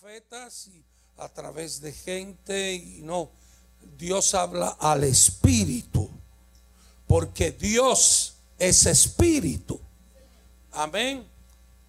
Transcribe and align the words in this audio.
profetas 0.00 0.68
y 0.68 0.82
a 1.18 1.28
través 1.28 1.80
de 1.80 1.92
gente 1.92 2.72
y 2.72 3.02
no. 3.02 3.30
Dios 3.98 4.34
habla 4.34 4.76
al 4.80 5.04
espíritu, 5.04 6.08
porque 7.06 7.52
Dios 7.52 8.34
es 8.58 8.86
espíritu. 8.86 9.78
Amén. 10.72 11.26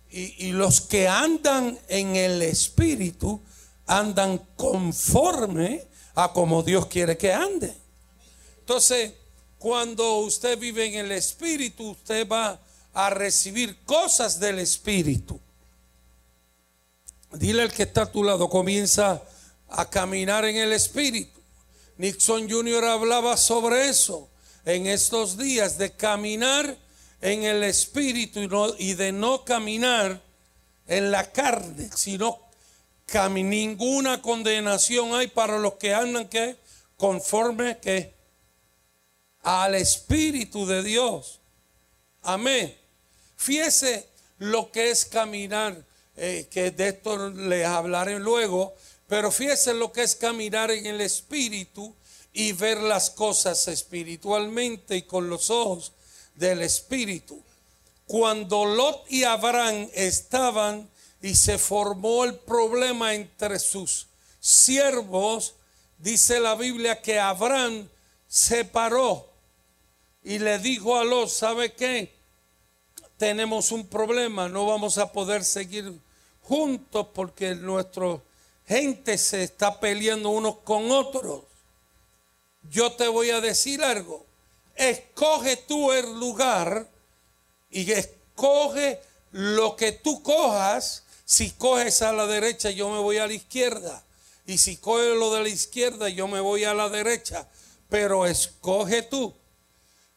Y, 0.10 0.48
y 0.48 0.52
los 0.52 0.82
que 0.82 1.08
andan 1.08 1.80
en 1.88 2.18
el 2.18 2.42
espíritu 2.42 3.42
andan 3.88 4.40
conforme 4.58 5.88
a 6.14 6.34
como 6.34 6.64
Dios 6.64 6.88
quiere 6.88 7.18
que 7.18 7.32
ande. 7.32 7.74
Entonces, 8.60 9.14
cuando 9.58 10.20
usted 10.20 10.60
vive 10.60 10.86
en 10.86 11.06
el 11.06 11.14
espíritu, 11.14 11.92
usted 11.92 12.28
va 12.28 12.60
a 12.94 13.10
recibir 13.10 13.78
cosas 13.86 14.38
del 14.38 14.60
espíritu. 14.60 15.40
Dile 17.34 17.64
al 17.64 17.72
que 17.72 17.84
está 17.84 18.04
a 18.04 18.12
tu 18.12 18.24
lado, 18.24 18.50
comienza 18.50 19.22
a 19.70 19.90
caminar 19.90 20.46
en 20.46 20.58
el 20.58 20.74
espíritu. 20.74 21.40
Nixon 21.98 22.50
Jr. 22.50 22.84
hablaba 22.86 23.38
sobre 23.38 23.90
eso 23.90 24.30
en 24.66 24.88
estos 24.88 25.38
días, 25.38 25.78
de 25.78 25.92
caminar 25.92 26.78
en 27.22 27.44
el 27.44 27.64
espíritu 27.64 28.76
y, 28.78 28.96
de 28.96 29.12
no 29.12 29.46
caminar 29.46 30.22
en 30.88 31.12
la 31.12 31.32
carne, 31.32 31.90
sino 31.96 32.40
ninguna 33.30 34.22
condenación 34.22 35.14
hay 35.14 35.28
para 35.28 35.60
los 35.60 35.74
que 35.76 35.94
andan 35.94 36.28
que 36.28 36.58
conforme 36.98 37.78
que 37.80 38.14
al 39.44 39.76
espíritu 39.76 40.66
de 40.66 40.84
Dios. 40.84 41.40
Amén. 42.22 42.76
Fíjese 43.36 44.08
lo 44.38 44.72
que 44.72 44.92
es 44.92 45.06
caminar, 45.06 45.84
eh, 46.18 46.48
que 46.52 46.72
de 46.72 46.90
esto 46.90 47.30
les 47.30 47.66
hablaré 47.66 48.20
luego, 48.20 48.76
pero 49.08 49.32
fíjese 49.32 49.74
lo 49.74 49.92
que 49.92 50.04
es 50.04 50.16
caminar 50.16 50.72
en 50.72 50.86
el 50.86 51.02
espíritu 51.02 51.94
y 52.34 52.54
ver 52.54 52.78
las 52.78 53.10
cosas 53.10 53.68
espiritualmente 53.68 54.98
y 54.98 55.02
con 55.04 55.30
los 55.30 55.50
ojos 55.50 55.92
del 56.36 56.62
espíritu. 56.62 57.42
Cuando 58.08 58.66
Lot 58.66 59.06
y 59.10 59.24
Abraham 59.24 59.90
estaban 59.94 60.90
y 61.22 61.36
se 61.36 61.58
formó 61.58 62.24
el 62.24 62.36
problema 62.36 63.14
entre 63.14 63.60
sus 63.60 64.08
siervos, 64.40 65.54
dice 65.98 66.40
la 66.40 66.56
Biblia 66.56 67.02
que 67.02 67.20
Abraham 67.20 67.88
se 68.28 68.66
paró 68.66 69.30
y 70.24 70.40
le 70.40 70.60
dijo 70.60 70.98
a 70.98 71.04
Lot, 71.04 71.30
¿sabe 71.30 71.74
qué? 71.74 72.14
Tenemos 73.22 73.72
un 73.72 73.86
problema, 73.86 74.50
no 74.50 74.66
vamos 74.66 74.98
a 74.98 75.12
poder 75.12 75.46
seguir 75.46 75.94
juntos 76.42 77.06
porque 77.14 77.54
nuestra 77.54 78.20
gente 78.68 79.16
se 79.20 79.44
está 79.44 79.80
peleando 79.80 80.30
unos 80.30 80.56
con 80.64 80.90
otros. 80.90 81.44
Yo 82.72 82.94
te 82.94 83.08
voy 83.08 83.30
a 83.30 83.40
decir 83.40 83.84
algo. 83.84 84.26
Escoge 84.74 85.56
tú 85.56 85.92
el 85.92 86.20
lugar 86.20 86.88
y 87.70 87.92
escoge 87.92 89.00
lo 89.30 89.76
que 89.76 89.92
tú 89.92 90.24
cojas. 90.24 91.04
Si 91.24 91.52
coges 91.52 92.02
a 92.02 92.14
la 92.14 92.26
derecha, 92.26 92.72
yo 92.72 92.90
me 92.90 92.98
voy 92.98 93.20
a 93.20 93.28
la 93.28 93.34
izquierda. 93.34 94.04
Y 94.48 94.58
si 94.58 94.78
coges 94.78 95.16
lo 95.16 95.32
de 95.32 95.44
la 95.44 95.50
izquierda, 95.50 96.10
yo 96.10 96.28
me 96.28 96.40
voy 96.40 96.64
a 96.64 96.74
la 96.74 96.90
derecha. 96.90 97.48
Pero 97.88 98.26
escoge 98.26 99.04
tú. 99.04 99.32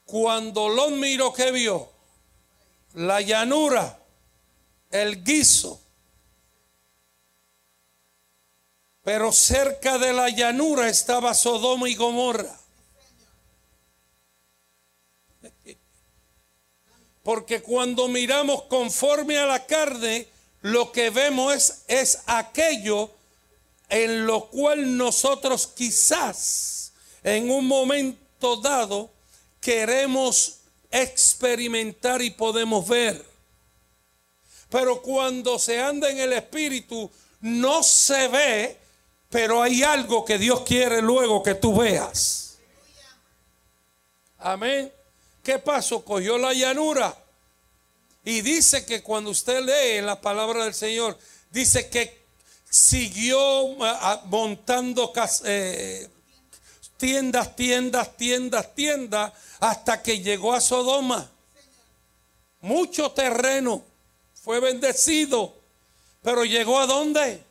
Cuando 0.06 0.70
Lot 0.70 0.92
miró, 0.92 1.34
¿qué 1.34 1.50
vio? 1.50 1.94
La 2.95 3.20
llanura, 3.20 3.98
el 4.91 5.23
guiso. 5.23 5.81
Pero 9.03 9.33
cerca 9.33 9.98
de 9.98 10.12
la 10.12 10.31
llanura 10.31 10.89
estaba 10.89 11.34
Sodoma 11.34 11.89
y 11.89 11.95
Gomorra. 11.95 12.59
Porque 17.23 17.63
cuando 17.63 18.08
miramos 18.08 18.63
conforme 18.63 19.39
a 19.39 19.47
la 19.47 19.67
carne, 19.67 20.29
lo 20.63 20.92
que 20.92 21.11
vemos 21.11 21.55
es, 21.55 21.85
es 21.89 22.23
aquello 22.27 23.11
en 23.89 24.27
lo 24.27 24.48
cual 24.48 24.97
nosotros 24.97 25.67
quizás 25.67 26.92
en 27.23 27.51
un 27.51 27.67
momento 27.67 28.57
dado 28.57 29.11
queremos 29.61 30.58
experimentar 31.02 32.22
y 32.22 32.30
podemos 32.30 32.86
ver. 32.88 33.24
Pero 34.70 35.02
cuando 35.02 35.58
se 35.58 35.80
anda 35.80 36.10
en 36.10 36.18
el 36.18 36.32
espíritu 36.32 37.10
no 37.40 37.82
se 37.82 38.28
ve, 38.28 38.78
pero 39.28 39.62
hay 39.62 39.82
algo 39.82 40.24
que 40.24 40.38
Dios 40.38 40.62
quiere 40.62 41.02
luego 41.02 41.42
que 41.42 41.55
tú 41.55 41.77
veas. 41.77 42.58
Amén. 44.38 44.92
¿Qué 45.42 45.58
pasó? 45.58 46.05
Cogió 46.05 46.38
la 46.38 46.52
llanura. 46.52 47.16
Y 48.24 48.40
dice 48.40 48.86
que 48.86 49.02
cuando 49.02 49.30
usted 49.30 49.62
lee 49.62 50.00
la 50.00 50.20
palabra 50.20 50.64
del 50.64 50.74
Señor, 50.74 51.18
dice 51.50 51.88
que 51.90 52.24
siguió 52.70 53.82
ah, 53.84 54.22
montando 54.26 55.12
cas- 55.12 55.42
eh, 55.44 56.08
tiendas, 56.96 57.56
tiendas, 57.56 58.16
tiendas, 58.16 58.74
tiendas, 58.74 59.32
hasta 59.60 60.02
que 60.02 60.20
llegó 60.20 60.52
a 60.52 60.60
Sodoma. 60.60 61.30
Mucho 62.60 63.10
terreno 63.12 63.82
fue 64.34 64.60
bendecido, 64.60 65.55
pero 66.22 66.44
llegó 66.44 66.78
a 66.78 66.86
dónde? 66.86 67.42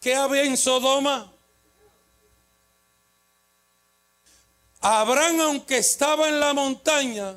¿Qué 0.00 0.14
había 0.14 0.44
en 0.44 0.56
Sodoma? 0.56 1.32
Abraham, 4.80 5.40
aunque 5.42 5.78
estaba 5.78 6.28
en 6.28 6.40
la 6.40 6.54
montaña, 6.54 7.34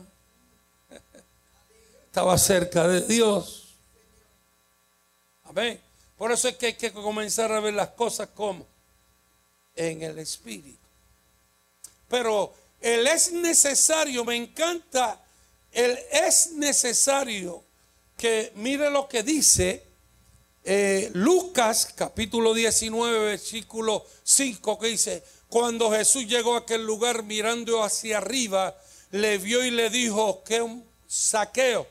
estaba 2.05 2.37
cerca 2.37 2.87
de 2.87 3.01
Dios. 3.01 3.75
Amén. 5.43 5.79
Por 6.17 6.31
eso 6.31 6.47
es 6.47 6.55
que 6.55 6.67
hay 6.67 6.73
que 6.75 6.93
comenzar 6.93 7.51
a 7.51 7.59
ver 7.59 7.73
las 7.73 7.89
cosas 7.89 8.29
como 8.33 8.65
en 9.75 10.01
el 10.01 10.19
Espíritu. 10.19 10.77
Pero 12.07 12.53
el 12.81 13.07
es 13.07 13.31
necesario, 13.31 14.25
me 14.25 14.35
encanta, 14.35 15.19
el 15.71 15.97
es 16.11 16.51
necesario 16.51 17.63
que 18.17 18.51
mire 18.55 18.89
lo 18.89 19.07
que 19.07 19.23
dice 19.23 19.83
eh, 20.65 21.09
Lucas 21.13 21.89
capítulo 21.93 22.53
19 22.53 23.19
versículo 23.25 24.05
5 24.23 24.79
que 24.79 24.87
dice, 24.87 25.23
cuando 25.49 25.91
Jesús 25.91 26.25
llegó 26.25 26.55
a 26.55 26.59
aquel 26.59 26.85
lugar 26.85 27.23
mirando 27.23 27.83
hacia 27.83 28.19
arriba, 28.19 28.75
le 29.11 29.37
vio 29.37 29.63
y 29.65 29.71
le 29.71 29.89
dijo 29.89 30.43
que 30.43 30.61
un 30.61 30.85
saqueo, 31.05 31.85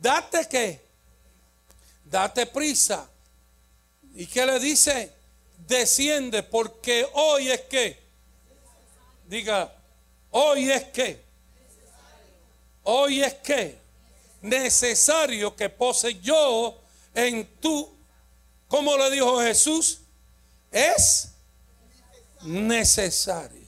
date 0.00 0.48
que, 0.48 0.80
date 2.04 2.46
prisa. 2.46 3.08
¿Y 4.14 4.26
qué 4.26 4.44
le 4.44 4.58
dice? 4.58 5.15
Desciende 5.58 6.42
porque 6.42 7.06
hoy 7.14 7.50
es 7.50 7.62
que, 7.62 8.00
diga, 9.26 9.72
hoy 10.30 10.70
es 10.70 10.84
que, 10.84 11.20
hoy 12.84 13.22
es 13.22 13.34
que, 13.34 13.78
necesario 14.42 15.56
que 15.56 15.68
pose 15.68 16.20
yo 16.20 16.80
en 17.14 17.46
tu, 17.60 17.88
como 18.68 18.96
le 18.96 19.10
dijo 19.10 19.40
Jesús, 19.40 20.00
es 20.70 21.30
necesario. 22.42 23.66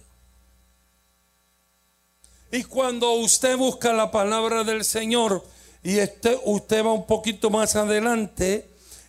Y 2.51 2.65
cuando 2.65 3.13
usted 3.13 3.57
busca 3.57 3.93
la 3.93 4.11
palabra 4.11 4.65
del 4.65 4.85
Señor 4.85 5.45
y 5.83 5.99
este, 5.99 6.39
usted 6.45 6.85
va 6.85 6.93
un 6.93 7.07
poquito 7.07 7.51
más 7.51 7.77
adelante 7.77 8.69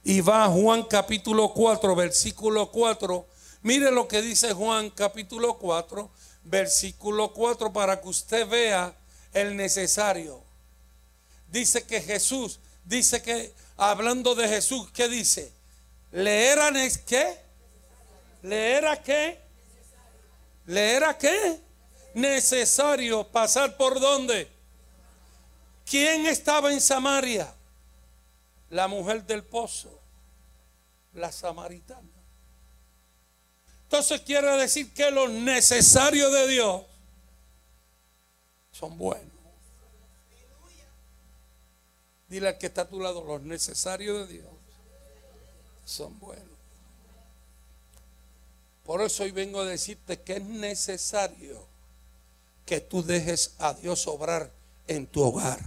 y 0.09 0.21
va 0.21 0.45
a 0.45 0.49
Juan 0.49 0.81
capítulo 0.85 1.53
4, 1.53 1.95
versículo 1.95 2.71
4, 2.71 3.27
mire 3.61 3.91
lo 3.91 4.07
que 4.07 4.23
dice 4.23 4.53
Juan 4.53 4.89
capítulo 4.89 5.59
4, 5.59 6.09
versículo 6.45 7.31
4 7.31 7.71
para 7.71 8.01
que 8.01 8.07
usted 8.07 8.47
vea 8.47 8.91
el 9.33 9.55
necesario. 9.55 10.41
Dice 11.51 11.83
que 11.83 12.01
Jesús, 12.01 12.59
dice 12.85 13.21
que 13.21 13.53
hablando 13.77 14.33
de 14.33 14.47
Jesús, 14.47 14.89
¿qué 14.93 15.07
dice? 15.07 15.53
¿Le 16.11 16.47
era 16.47 16.71
ne- 16.71 16.91
qué? 17.05 17.37
¿Le 18.41 18.77
era 18.77 19.03
qué? 19.03 19.39
¿Le 20.65 20.93
era 20.93 21.15
qué? 21.19 21.59
Necesario 22.15 23.27
pasar 23.27 23.77
por 23.77 23.99
dónde? 23.99 24.49
¿Quién 25.85 26.25
estaba 26.25 26.73
en 26.73 26.81
Samaria? 26.81 27.53
La 28.71 28.87
mujer 28.87 29.23
del 29.23 29.43
pozo, 29.43 29.98
la 31.13 31.31
samaritana. 31.31 32.07
Entonces 33.83 34.21
quiere 34.21 34.47
decir 34.57 34.93
que 34.93 35.09
los 35.09 35.29
necesarios 35.31 36.31
de 36.31 36.47
Dios 36.47 36.83
son 38.71 38.97
buenos. 38.97 39.27
Dile 42.27 42.49
al 42.49 42.57
que 42.59 42.67
está 42.67 42.81
a 42.81 42.87
tu 42.87 42.99
lado, 42.99 43.23
los 43.23 43.41
necesarios 43.41 44.27
de 44.27 44.35
Dios 44.35 44.47
son 45.85 46.19
buenos. 46.19 46.45
Por 48.85 49.01
eso 49.01 49.23
hoy 49.23 49.31
vengo 49.31 49.61
a 49.61 49.65
decirte 49.65 50.21
que 50.21 50.33
es 50.33 50.43
necesario 50.43 51.67
que 52.65 52.79
tú 52.79 53.03
dejes 53.03 53.55
a 53.57 53.73
Dios 53.73 54.05
obrar 54.05 54.51
en 54.87 55.07
tu 55.07 55.23
hogar. 55.23 55.59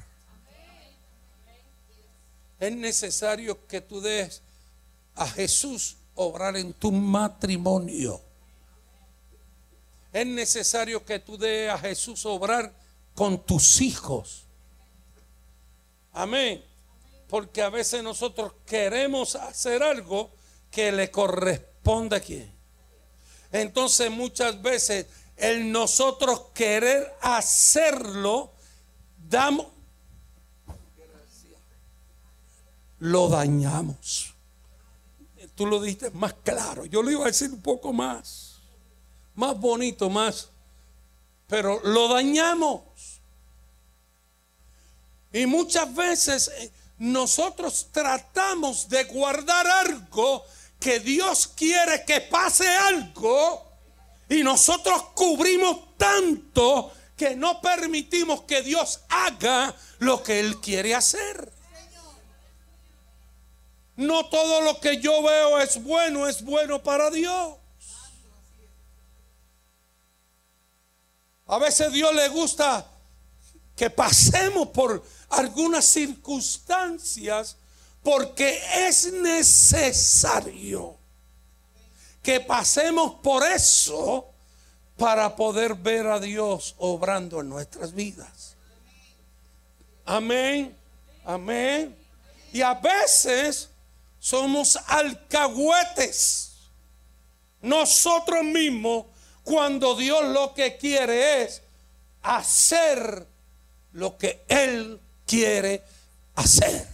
Es 2.61 2.73
necesario 2.77 3.67
que 3.67 3.81
tú 3.81 4.01
dejes 4.01 4.43
a 5.15 5.27
Jesús 5.27 5.97
obrar 6.15 6.57
en 6.57 6.73
tu 6.73 6.93
matrimonio. 6.93 8.21
Es 10.13 10.27
necesario 10.27 11.05
que 11.05 11.19
tú 11.19 11.39
dejes 11.39 11.71
a 11.71 11.79
Jesús 11.79 12.27
obrar 12.27 12.73
con 13.15 13.39
tus 13.45 13.81
hijos. 13.81 14.45
Amén. 16.13 16.63
Porque 17.29 17.63
a 17.63 17.71
veces 17.71 18.03
nosotros 18.03 18.53
queremos 18.67 19.37
hacer 19.37 19.83
algo 19.83 20.31
que 20.71 20.93
le 20.93 21.11
corresponde 21.11 22.17
a 22.17 22.21
quién. 22.21 22.53
Entonces 23.51 24.11
muchas 24.11 24.61
veces 24.61 25.07
el 25.37 25.73
nosotros 25.73 26.43
querer 26.55 27.15
hacerlo, 27.23 28.53
damos, 29.29 29.67
lo 32.99 33.29
dañamos. 33.29 34.32
Tú 35.63 35.69
lo 35.69 35.81
dijiste 35.81 36.11
más 36.11 36.35
claro. 36.43 36.87
Yo 36.87 37.05
lo 37.05 37.11
iba 37.13 37.23
a 37.23 37.29
decir 37.29 37.53
un 37.53 37.63
poco 37.63 37.93
más, 37.93 38.59
más 39.37 39.57
bonito, 39.57 40.11
más, 40.11 40.49
pero 41.47 41.79
lo 41.85 42.09
dañamos. 42.09 42.81
Y 45.33 45.47
muchas 45.47 45.95
veces 45.95 46.51
eh, 46.59 46.73
nosotros 46.99 47.91
tratamos 47.93 48.89
de 48.89 49.05
guardar 49.05 49.69
algo 49.69 50.43
que 50.81 50.99
Dios 50.99 51.47
quiere 51.55 52.05
que 52.05 52.23
pase 52.23 52.67
algo 52.67 53.65
y 54.29 54.43
nosotros 54.43 55.01
cubrimos 55.15 55.97
tanto 55.97 56.91
que 57.17 57.37
no 57.37 57.61
permitimos 57.61 58.41
que 58.43 58.63
Dios 58.63 58.99
haga 59.11 59.73
lo 60.01 60.25
que 60.25 60.41
Él 60.41 60.61
quiere 60.61 60.93
hacer. 60.97 61.53
No 63.97 64.27
todo 64.27 64.63
lo 64.63 64.81
que 64.81 64.99
yo 64.99 65.23
veo 65.23 65.59
es 65.59 65.83
bueno, 65.83 66.27
es 66.27 66.43
bueno 66.43 66.83
para 66.83 67.11
Dios. 67.11 67.57
A 71.47 71.59
veces 71.59 71.93
Dios 71.93 72.15
le 72.15 72.29
gusta 72.29 72.87
que 73.77 73.91
pasemos 73.91 74.69
por 74.69 75.05
algunas 75.29 75.85
circunstancias 75.85 77.57
porque 78.03 78.61
es 78.89 79.13
necesario 79.13 80.97
que 82.23 82.41
pasemos 82.41 83.17
por 83.23 83.45
eso 83.45 84.29
para 84.97 85.35
poder 85.35 85.75
ver 85.75 86.07
a 86.07 86.21
Dios 86.21 86.75
obrando 86.79 87.41
en 87.41 87.49
nuestras 87.49 87.93
vidas. 87.93 88.55
Amén, 90.05 90.77
amén. 91.25 91.97
Y 92.53 92.63
a 92.63 92.75
veces 92.75 93.72
somos 94.23 94.79
alcahuetes 94.87 96.53
nosotros 97.61 98.45
mismos 98.45 99.07
cuando 99.43 99.97
Dios 99.97 100.27
lo 100.27 100.55
que 100.55 100.77
quiere 100.77 101.43
es 101.43 101.61
hacer 102.23 103.27
lo 103.95 104.17
que 104.17 104.45
Él 104.47 105.01
quiere 105.27 105.83
hacer. 106.37 106.87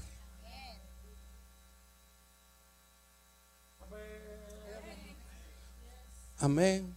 Amén. 6.39 6.97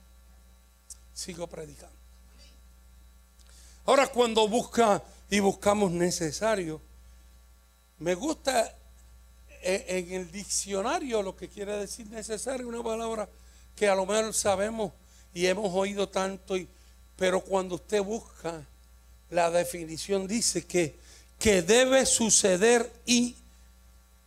Sigo 1.14 1.46
predicando. 1.48 1.96
Ahora 3.86 4.08
cuando 4.08 4.48
busca 4.48 5.04
y 5.30 5.42
buscamos 5.42 5.92
necesario, 5.92 6.80
me 8.00 8.16
gusta 8.16 8.78
en 9.62 10.14
el 10.14 10.32
diccionario 10.32 11.22
lo 11.22 11.36
que 11.36 11.50
quiere 11.50 11.78
decir 11.78 12.10
necesario, 12.10 12.68
una 12.68 12.84
palabra 12.84 13.30
que 13.76 13.88
a 13.88 13.96
lo 13.96 14.06
mejor 14.06 14.34
sabemos 14.34 14.92
y 15.34 15.46
hemos 15.46 15.74
oído 15.74 16.10
tanto, 16.10 16.58
y, 16.58 16.68
pero 17.16 17.40
cuando 17.42 17.76
usted 17.76 18.04
busca 18.04 18.68
la 19.30 19.50
definición 19.50 20.28
dice 20.28 20.66
que, 20.66 21.00
que 21.40 21.62
debe 21.62 22.06
suceder 22.06 22.92
y 23.06 23.38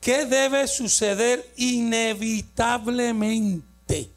que 0.00 0.24
debe 0.26 0.66
suceder 0.68 1.52
inevitablemente. 1.56 4.10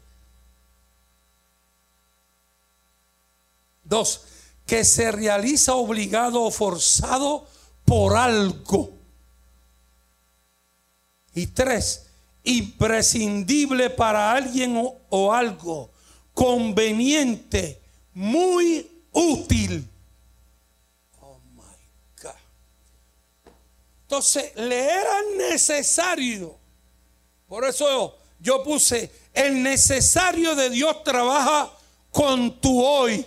Dos, 3.84 4.22
que 4.66 4.84
se 4.84 5.10
realiza 5.12 5.74
obligado 5.74 6.42
o 6.42 6.50
forzado 6.50 7.46
por 7.86 8.16
algo. 8.16 8.97
Y 11.38 11.46
tres, 11.48 12.06
imprescindible 12.44 13.90
para 13.90 14.32
alguien 14.32 14.74
o, 15.10 15.32
algo, 15.32 15.90
conveniente, 16.34 17.80
muy 18.14 18.86
útil 19.12 19.88
Entonces 24.08 24.52
le 24.56 24.84
era 24.84 25.20
necesario. 25.36 26.56
Por 27.46 27.66
eso 27.66 28.16
yo 28.40 28.62
puse, 28.62 29.10
el 29.34 29.62
necesario 29.62 30.54
de 30.54 30.70
Dios 30.70 31.04
trabaja 31.04 31.70
con 32.10 32.58
tu 32.58 32.82
hoy. 32.82 33.26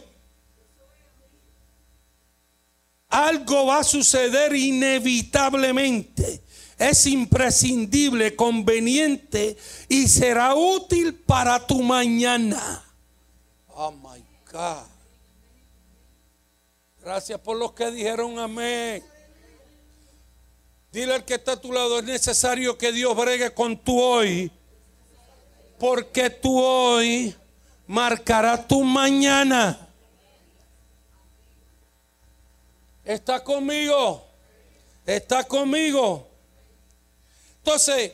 Algo 3.09 3.67
va 3.67 3.81
a 3.81 3.83
suceder 3.83 4.55
inevitablemente. 4.55 6.41
Es 6.81 7.05
imprescindible, 7.05 8.35
conveniente 8.35 9.55
y 9.87 10.07
será 10.07 10.55
útil 10.55 11.13
para 11.13 11.67
tu 11.67 11.83
mañana. 11.83 12.83
Oh 13.67 13.91
my 13.91 14.25
God. 14.51 14.87
Gracias 17.03 17.39
por 17.39 17.57
los 17.57 17.73
que 17.73 17.91
dijeron 17.91 18.39
amén. 18.39 19.05
Dile 20.91 21.13
al 21.13 21.23
que 21.23 21.35
está 21.35 21.51
a 21.51 21.61
tu 21.61 21.71
lado, 21.71 21.99
es 21.99 22.05
necesario 22.05 22.75
que 22.79 22.91
Dios 22.91 23.15
bregue 23.15 23.53
con 23.53 23.77
tu 23.77 24.01
hoy, 24.01 24.51
porque 25.77 26.31
tu 26.31 26.59
hoy 26.59 27.35
marcará 27.85 28.67
tu 28.67 28.83
mañana. 28.83 29.87
¿Está 33.05 33.43
conmigo? 33.43 34.25
¿Está 35.05 35.43
conmigo? 35.43 36.30
Entonces, 37.71 38.11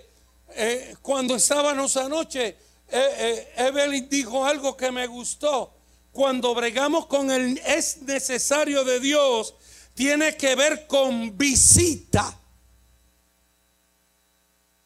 eh, 0.49 0.95
cuando 1.01 1.35
estábamos 1.35 1.97
anoche, 1.97 2.45
eh, 2.47 2.57
eh, 2.91 3.53
Evelyn 3.57 4.07
dijo 4.07 4.45
algo 4.45 4.77
que 4.77 4.91
me 4.91 5.07
gustó. 5.07 5.73
Cuando 6.11 6.53
bregamos 6.53 7.07
con 7.07 7.31
el 7.31 7.57
es 7.65 8.03
necesario 8.03 8.83
de 8.83 8.99
Dios, 8.99 9.55
tiene 9.95 10.37
que 10.37 10.53
ver 10.53 10.85
con 10.85 11.35
visita 11.35 12.39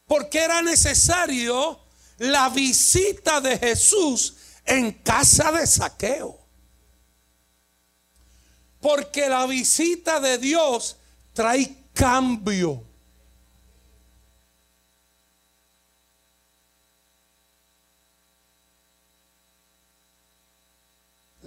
porque 0.08 0.40
era 0.40 0.62
necesario 0.62 1.78
la 2.20 2.48
visita 2.48 3.42
de 3.42 3.58
Jesús 3.58 4.36
en 4.66 4.94
casa 4.94 5.52
de 5.52 5.68
saqueo. 5.68 6.40
Porque 8.80 9.28
la 9.28 9.46
visita 9.48 10.22
de 10.22 10.38
Dios 10.38 10.96
trae 11.34 11.90
cambio. 11.94 12.91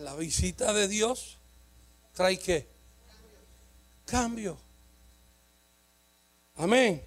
La 0.05 0.15
visita 0.15 0.75
de 0.75 0.87
Dios 0.87 1.39
trae 2.13 2.39
qué? 2.39 2.69
Cambio. 4.05 4.59
Amén. 6.57 7.03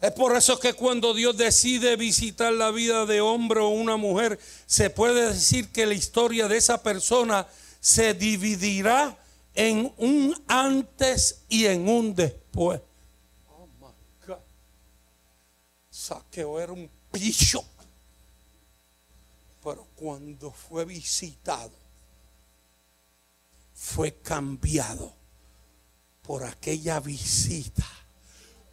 Es 0.00 0.12
por 0.12 0.36
eso 0.36 0.60
que 0.60 0.74
cuando 0.74 1.14
Dios 1.14 1.36
decide 1.36 1.96
visitar 1.96 2.52
la 2.52 2.70
vida 2.70 3.06
de 3.06 3.20
hombre 3.20 3.58
o 3.58 3.70
una 3.70 3.96
mujer, 3.96 4.38
se 4.66 4.88
puede 4.88 5.32
decir 5.32 5.72
que 5.72 5.84
la 5.84 5.94
historia 5.94 6.46
de 6.46 6.58
esa 6.58 6.80
persona 6.80 7.48
se 7.80 8.14
dividirá 8.14 9.18
en 9.52 9.92
un 9.96 10.40
antes 10.46 11.40
y 11.48 11.66
en 11.66 11.88
un 11.88 12.14
después. 12.14 12.80
Oh 13.50 13.66
my 13.80 14.26
God. 14.28 14.38
Saqueo 15.90 16.60
era 16.60 16.72
un 16.72 16.88
pillo. 17.10 17.64
Pero 19.62 19.86
cuando 19.96 20.50
fue 20.50 20.84
visitado, 20.84 21.72
fue 23.74 24.14
cambiado 24.20 25.12
por 26.22 26.44
aquella 26.44 27.00
visita 27.00 27.86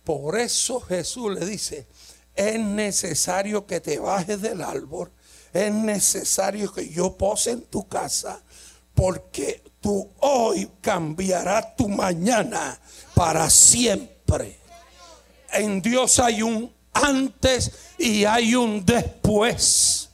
por 0.06 0.38
eso 0.38 0.80
Jesús 0.82 1.34
le 1.34 1.46
dice, 1.46 1.88
es 2.36 2.60
necesario 2.60 3.66
que 3.66 3.82
te 3.82 3.98
bajes 3.98 4.40
del 4.40 4.62
árbol, 4.62 5.12
es 5.52 5.74
necesario 5.74 6.72
que 6.72 6.88
yo 6.88 7.18
pose 7.18 7.52
en 7.52 7.64
tu 7.64 7.88
casa, 7.88 8.40
porque 8.94 9.64
tú 9.82 10.08
hoy 10.20 10.70
cambiarás 10.80 11.76
tu 11.76 11.90
mañana 11.90 12.80
para 13.16 13.50
siempre. 13.50 14.60
En 15.52 15.82
Dios 15.82 16.20
hay 16.20 16.44
un 16.44 16.72
antes 16.94 17.72
y 17.98 18.26
hay 18.26 18.54
un 18.54 18.86
después. 18.86 20.10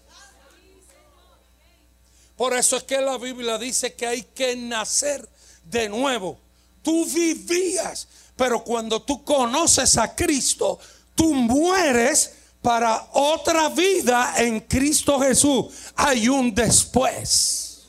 Por 2.42 2.56
eso 2.56 2.76
es 2.76 2.82
que 2.82 3.00
la 3.00 3.20
Biblia 3.20 3.60
dice 3.60 3.94
que 3.94 4.08
hay 4.08 4.24
que 4.24 4.56
nacer 4.56 5.30
de 5.64 5.88
nuevo. 5.88 6.40
Tú 6.82 7.06
vivías, 7.06 8.08
pero 8.36 8.64
cuando 8.64 9.00
tú 9.04 9.24
conoces 9.24 9.96
a 10.00 10.16
Cristo, 10.16 10.80
tú 11.14 11.36
mueres 11.36 12.34
para 12.60 13.10
otra 13.14 13.70
vida 13.70 14.34
en 14.38 14.60
Cristo 14.62 15.20
Jesús. 15.20 15.68
Hay 15.96 16.30
un 16.30 16.52
después. 16.52 17.84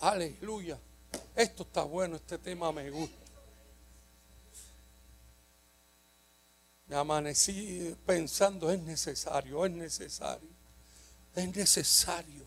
Aleluya. 0.00 0.80
Esto 1.36 1.62
está 1.62 1.84
bueno, 1.84 2.16
este 2.16 2.38
tema 2.38 2.72
me 2.72 2.90
gusta. 2.90 3.23
Amanecí 6.94 7.94
pensando, 8.06 8.70
es 8.70 8.80
necesario, 8.80 9.66
es 9.66 9.72
necesario, 9.72 10.48
es 11.34 11.56
necesario. 11.56 12.44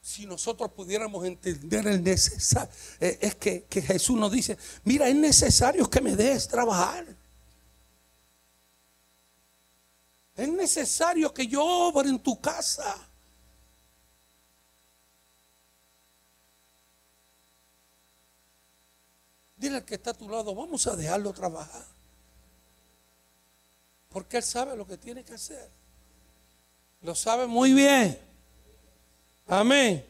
Si 0.00 0.26
nosotros 0.26 0.70
pudiéramos 0.72 1.24
entender 1.24 1.86
el 1.86 2.02
necesario, 2.02 2.72
eh, 3.00 3.18
es 3.20 3.34
que, 3.36 3.64
que 3.64 3.80
Jesús 3.80 4.18
nos 4.18 4.32
dice, 4.32 4.58
mira, 4.84 5.08
es 5.08 5.14
necesario 5.14 5.88
que 5.88 6.00
me 6.00 6.16
dejes 6.16 6.48
trabajar. 6.48 7.06
Es 10.34 10.48
necesario 10.48 11.32
que 11.32 11.46
yo 11.46 11.64
obre 11.64 12.08
en 12.08 12.18
tu 12.18 12.40
casa. 12.40 13.11
Dile 19.62 19.76
al 19.76 19.84
que 19.84 19.94
está 19.94 20.10
a 20.10 20.14
tu 20.14 20.28
lado, 20.28 20.56
vamos 20.56 20.88
a 20.88 20.96
dejarlo 20.96 21.32
trabajar. 21.32 21.84
Porque 24.08 24.38
él 24.38 24.42
sabe 24.42 24.76
lo 24.76 24.84
que 24.84 24.98
tiene 24.98 25.22
que 25.22 25.34
hacer. 25.34 25.70
Lo 27.00 27.14
sabe 27.14 27.46
muy 27.46 27.72
bien. 27.72 28.18
Amén. 29.46 30.04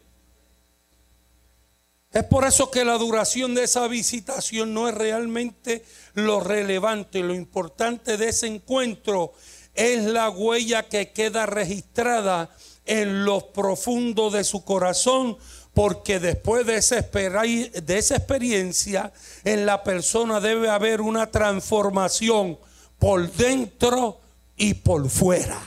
Es 2.11 2.25
por 2.25 2.47
eso 2.47 2.71
que 2.71 2.83
la 2.83 2.97
duración 2.97 3.55
de 3.55 3.65
esa 3.65 3.87
visitación 3.89 4.73
no 4.73 4.89
es 4.89 4.95
realmente 4.95 5.85
lo 6.15 6.41
relevante. 6.41 7.21
Lo 7.21 7.35
importante 7.35 8.17
de 8.17 8.31
ese 8.31 8.47
encuentro 8.47 9.35
es 9.75 10.03
la 10.05 10.31
huella 10.31 10.89
que 10.89 11.13
queda 11.13 11.45
registrada 11.45 12.57
en 12.87 13.27
lo 13.27 13.53
profundo 13.53 14.31
de 14.31 14.45
su 14.45 14.65
corazón 14.65 15.37
porque 15.75 16.21
después 16.21 16.67
de 16.67 16.77
esa, 16.77 17.01
de 17.01 17.99
esa 17.99 18.17
experiencia 18.17 19.13
en 19.45 19.65
la 19.65 19.83
persona 19.83 20.41
debe 20.41 20.69
haber 20.69 21.01
una 21.01 21.31
transformación 21.31 22.59
por 22.99 23.31
dentro 23.33 24.21
y 24.57 24.75
por 24.75 25.09
fuera. 25.09 25.61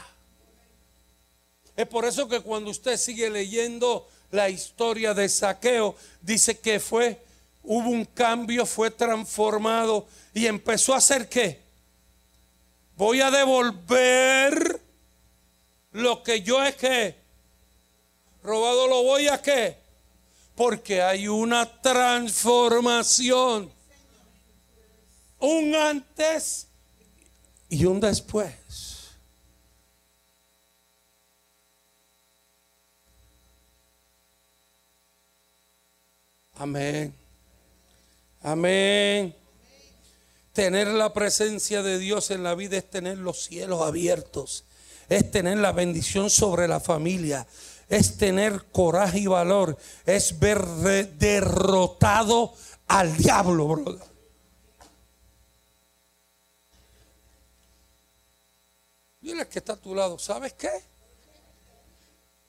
Es 1.75 1.87
por 1.87 2.05
eso 2.05 2.29
que 2.29 2.39
cuando 2.39 2.69
usted 2.69 2.97
sigue 2.97 3.29
leyendo 3.29 4.07
la 4.31 4.49
historia 4.49 5.13
de 5.13 5.27
Saqueo, 5.27 5.95
dice 6.21 6.59
que 6.59 6.79
fue, 6.79 7.19
hubo 7.63 7.89
un 7.89 8.05
cambio, 8.05 8.65
fue 8.65 8.91
transformado 8.91 10.07
y 10.33 10.45
empezó 10.45 10.93
a 10.93 10.97
hacer 10.97 11.27
qué? 11.27 11.59
Voy 12.95 13.21
a 13.21 13.31
devolver 13.31 14.79
lo 15.91 16.23
que 16.23 16.41
yo 16.41 16.63
es 16.63 16.75
que 16.75 17.15
robado 18.43 18.87
lo 18.87 19.03
voy 19.03 19.27
a 19.27 19.41
qué? 19.41 19.84
Porque 20.55 21.01
hay 21.01 21.27
una 21.27 21.81
transformación. 21.81 23.71
Un 25.39 25.75
antes 25.75 26.67
y 27.69 27.85
un 27.85 27.99
después. 27.99 28.55
Amén. 36.57 37.13
Amén. 38.41 39.35
Tener 40.53 40.87
la 40.87 41.13
presencia 41.13 41.83
de 41.83 41.99
Dios 41.99 42.31
en 42.31 42.43
la 42.43 42.55
vida 42.55 42.77
es 42.77 42.89
tener 42.89 43.17
los 43.17 43.43
cielos 43.43 43.81
abiertos, 43.81 44.63
es 45.09 45.29
tener 45.29 45.57
la 45.57 45.73
bendición 45.73 46.29
sobre 46.29 46.67
la 46.69 46.79
familia, 46.79 47.45
es 47.89 48.17
tener 48.17 48.65
coraje 48.71 49.19
y 49.19 49.27
valor, 49.27 49.77
es 50.05 50.39
ver 50.39 50.63
derrotado 50.65 52.53
al 52.87 53.15
diablo, 53.17 53.67
brother. 53.67 54.15
Dile 59.21 59.47
que 59.47 59.59
está 59.59 59.73
a 59.73 59.77
tu 59.77 59.95
lado, 59.95 60.19
¿sabes 60.19 60.53
qué? 60.53 60.69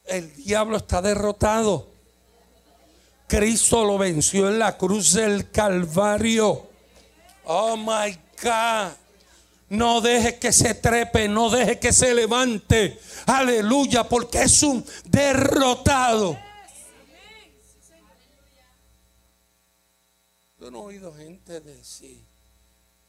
El 0.04 0.34
diablo 0.36 0.76
está 0.76 1.00
derrotado. 1.02 1.88
Cristo 3.26 3.84
lo 3.84 3.98
venció 3.98 4.48
en 4.48 4.58
la 4.58 4.76
cruz 4.76 5.14
del 5.14 5.50
Calvario. 5.50 6.68
Oh 7.44 7.76
my 7.76 8.16
God. 8.42 9.05
No 9.68 10.00
deje 10.00 10.38
que 10.38 10.52
se 10.52 10.74
trepe, 10.74 11.28
no 11.28 11.50
deje 11.50 11.80
que 11.80 11.92
se 11.92 12.14
levante. 12.14 13.00
Aleluya, 13.26 14.04
porque 14.04 14.42
es 14.42 14.62
un 14.62 14.84
derrotado. 15.04 16.38
Yo 20.60 20.70
no 20.70 20.78
he 20.78 20.94
oído 20.94 21.14
gente 21.14 21.60
decir, 21.60 22.24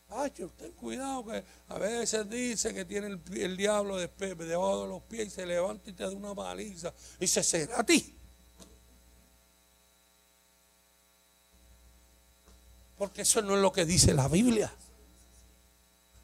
ay, 0.10 0.32
ten 0.32 0.72
cuidado 0.74 1.26
que 1.26 1.44
a 1.70 1.78
veces 1.78 2.28
dice 2.30 2.74
que 2.74 2.86
tiene 2.86 3.20
el, 3.32 3.58
diablo 3.58 3.98
debajo 3.98 4.84
de 4.84 4.90
los 4.90 5.04
pies 5.04 5.28
y 5.28 5.30
se 5.30 5.46
levanta 5.46 5.90
y 5.90 5.94
te 5.94 6.04
da 6.04 6.10
una 6.10 6.34
baliza 6.34 6.94
y 7.20 7.28
se 7.28 7.44
será 7.44 7.80
a 7.80 7.84
ti. 7.84 8.16
Porque 12.98 13.22
eso 13.22 13.44
no 13.44 13.56
es 13.56 13.62
lo 13.62 13.72
que 13.72 13.86
dice 13.86 14.14
la 14.14 14.28
Biblia. 14.28 14.74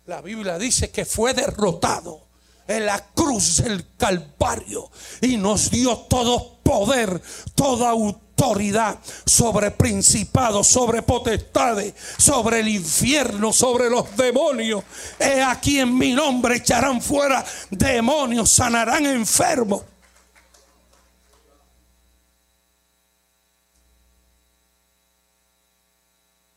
La 0.05 0.21
Biblia 0.21 0.57
dice 0.57 0.91
que 0.91 1.05
fue 1.05 1.33
derrotado 1.33 2.27
en 2.67 2.85
la 2.85 2.99
cruz 3.13 3.63
del 3.63 3.95
Calvario 3.95 4.91
y 5.21 5.37
nos 5.37 5.71
dio 5.71 5.97
todo 6.09 6.59
poder, 6.61 7.21
toda 7.55 7.89
autoridad 7.89 8.99
sobre 9.25 9.71
principados, 9.71 10.67
sobre 10.67 11.03
potestades, 11.03 11.93
sobre 12.17 12.59
el 12.59 12.67
infierno, 12.67 13.53
sobre 13.53 13.89
los 13.89 14.15
demonios. 14.17 14.83
He 15.19 15.41
aquí 15.41 15.79
en 15.79 15.97
mi 15.97 16.11
nombre 16.11 16.57
echarán 16.57 17.01
fuera 17.01 17.45
demonios, 17.69 18.49
sanarán 18.49 19.05
enfermos. 19.05 19.83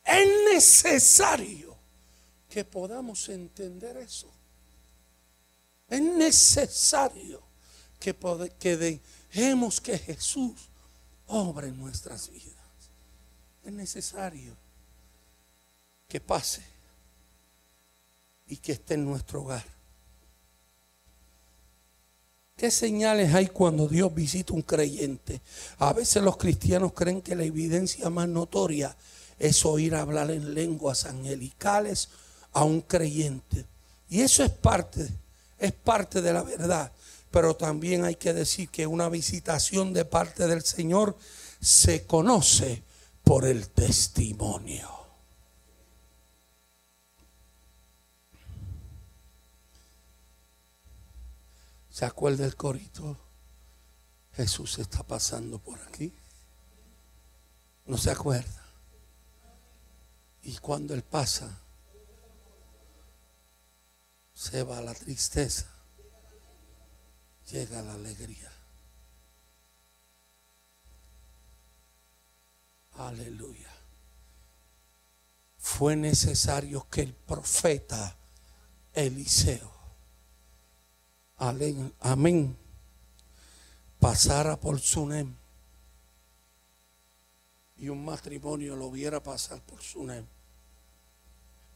Es 0.03 0.27
necesario 0.53 1.66
que 2.57 2.65
podamos 2.65 3.29
entender 3.29 3.97
eso. 3.97 4.25
Es 5.87 6.01
necesario 6.01 7.39
que, 7.99 8.15
que 8.57 8.75
dejemos 8.75 9.79
que 9.79 9.95
Jesús 9.95 10.53
obre 11.27 11.67
en 11.67 11.77
nuestras 11.77 12.31
vidas. 12.31 12.55
Es 13.63 13.71
necesario 13.71 14.55
que 16.07 16.19
pase 16.19 16.63
y 18.47 18.57
que 18.57 18.71
esté 18.71 18.95
en 18.95 19.05
nuestro 19.05 19.43
hogar. 19.43 19.65
¿Qué 22.55 22.71
señales 22.71 23.35
hay 23.35 23.45
cuando 23.49 23.87
Dios 23.87 24.11
visita 24.15 24.53
un 24.53 24.63
creyente? 24.63 25.41
A 25.77 25.93
veces 25.93 26.23
los 26.23 26.37
cristianos 26.37 26.93
creen 26.93 27.21
que 27.21 27.35
la 27.35 27.43
evidencia 27.43 28.09
más 28.09 28.27
notoria 28.27 28.97
es 29.37 29.63
oír 29.63 29.93
hablar 29.93 30.31
en 30.31 30.55
lenguas 30.55 31.05
angelicales 31.05 32.09
a 32.53 32.63
un 32.63 32.81
creyente. 32.81 33.65
Y 34.09 34.21
eso 34.21 34.43
es 34.43 34.51
parte, 34.51 35.07
es 35.57 35.71
parte 35.73 36.21
de 36.21 36.33
la 36.33 36.43
verdad. 36.43 36.91
Pero 37.31 37.55
también 37.55 38.05
hay 38.05 38.15
que 38.15 38.33
decir 38.33 38.69
que 38.69 38.87
una 38.87 39.09
visitación 39.09 39.93
de 39.93 40.05
parte 40.05 40.47
del 40.47 40.63
Señor 40.63 41.17
se 41.59 42.05
conoce 42.05 42.83
por 43.23 43.45
el 43.45 43.69
testimonio. 43.69 44.89
¿Se 51.89 52.05
acuerda 52.05 52.45
el 52.45 52.55
corito? 52.55 53.17
Jesús 54.33 54.77
está 54.77 55.01
pasando 55.01 55.57
por 55.57 55.79
aquí. 55.81 56.13
¿No 57.87 57.97
se 57.97 58.11
acuerda? 58.11 58.65
Y 60.43 60.55
cuando 60.57 60.93
Él 60.93 61.03
pasa, 61.03 61.59
se 64.37 64.61
va 64.61 64.79
la 64.81 64.93
tristeza, 64.93 65.65
llega 67.49 67.81
la 67.81 67.95
alegría. 67.95 68.51
Aleluya. 72.91 73.73
Fue 75.57 75.95
necesario 75.95 76.87
que 76.87 77.01
el 77.01 77.15
profeta 77.15 78.15
Eliseo, 78.93 79.71
amén, 81.37 82.55
pasara 83.99 84.59
por 84.59 84.79
Sunem 84.79 85.33
y 87.75 87.89
un 87.89 88.05
matrimonio 88.05 88.75
lo 88.75 88.91
viera 88.91 89.21
pasar 89.21 89.61
por 89.63 89.81
Sunem 89.81 90.27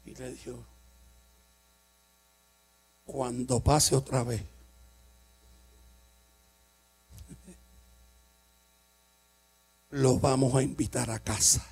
y 0.06 0.13
le 0.13 0.34
dijo, 0.34 0.70
cuando 3.05 3.60
pase 3.60 3.96
otra 3.96 4.24
vez, 4.24 4.41
lo 9.89 10.20
vamos 10.20 10.55
a 10.55 10.62
invitar 10.62 11.10
a 11.10 11.20
casa. 11.20 11.65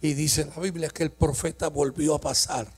Y 0.00 0.14
dice 0.14 0.44
la 0.44 0.58
Biblia 0.60 0.90
que 0.90 1.02
el 1.02 1.10
profeta 1.10 1.68
volvió 1.68 2.14
a 2.14 2.20
pasar 2.20 2.70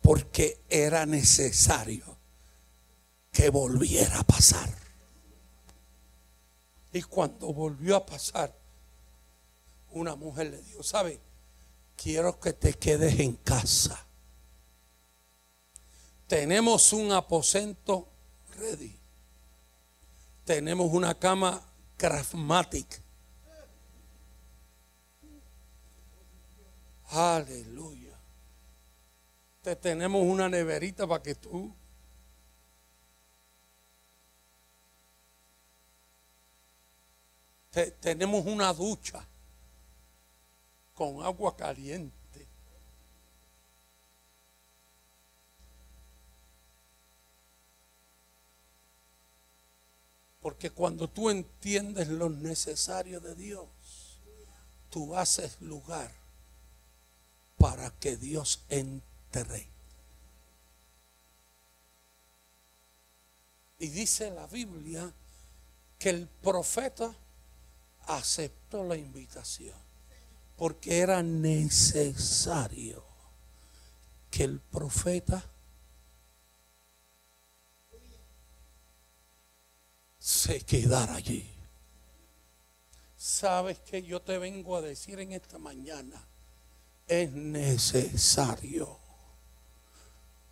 porque 0.00 0.60
era 0.68 1.04
necesario 1.06 2.16
que 3.30 3.50
volviera 3.50 4.20
a 4.20 4.24
pasar. 4.24 4.70
Y 6.92 7.02
cuando 7.02 7.52
volvió 7.52 7.96
a 7.96 8.06
pasar, 8.06 8.52
una 9.92 10.16
mujer 10.16 10.50
le 10.50 10.62
dijo, 10.62 10.82
¿sabe? 10.82 11.20
Quiero 12.02 12.40
que 12.40 12.54
te 12.54 12.72
quedes 12.72 13.20
en 13.20 13.34
casa. 13.36 14.06
Tenemos 16.26 16.94
un 16.94 17.12
aposento 17.12 18.08
ready. 18.56 18.96
Tenemos 20.46 20.90
una 20.94 21.14
cama 21.14 21.62
Craftmatic. 21.98 23.02
Aleluya. 27.10 28.16
Te 29.60 29.76
tenemos 29.76 30.22
una 30.22 30.48
neverita 30.48 31.06
para 31.06 31.22
que 31.22 31.34
tú 31.34 31.70
tenemos 38.00 38.46
una 38.46 38.72
ducha 38.72 39.28
con 41.00 41.22
agua 41.22 41.56
caliente. 41.56 42.46
Porque 50.42 50.68
cuando 50.68 51.08
tú 51.08 51.30
entiendes 51.30 52.08
lo 52.08 52.28
necesario 52.28 53.18
de 53.18 53.34
Dios, 53.34 53.66
tú 54.90 55.16
haces 55.16 55.58
lugar 55.62 56.12
para 57.56 57.90
que 57.92 58.18
Dios 58.18 58.60
entre. 58.68 59.70
Y 63.78 63.88
dice 63.88 64.30
la 64.32 64.46
Biblia 64.48 65.10
que 65.98 66.10
el 66.10 66.28
profeta 66.28 67.14
aceptó 68.06 68.84
la 68.84 68.96
invitación 68.96 69.89
porque 70.60 70.98
era 70.98 71.22
necesario 71.22 73.02
que 74.30 74.44
el 74.44 74.60
profeta 74.60 75.42
se 80.18 80.60
quedara 80.60 81.14
allí. 81.14 81.50
Sabes 83.16 83.78
que 83.78 84.02
yo 84.02 84.20
te 84.20 84.36
vengo 84.36 84.76
a 84.76 84.82
decir 84.82 85.18
en 85.20 85.32
esta 85.32 85.56
mañana 85.56 86.22
es 87.08 87.32
necesario. 87.32 88.98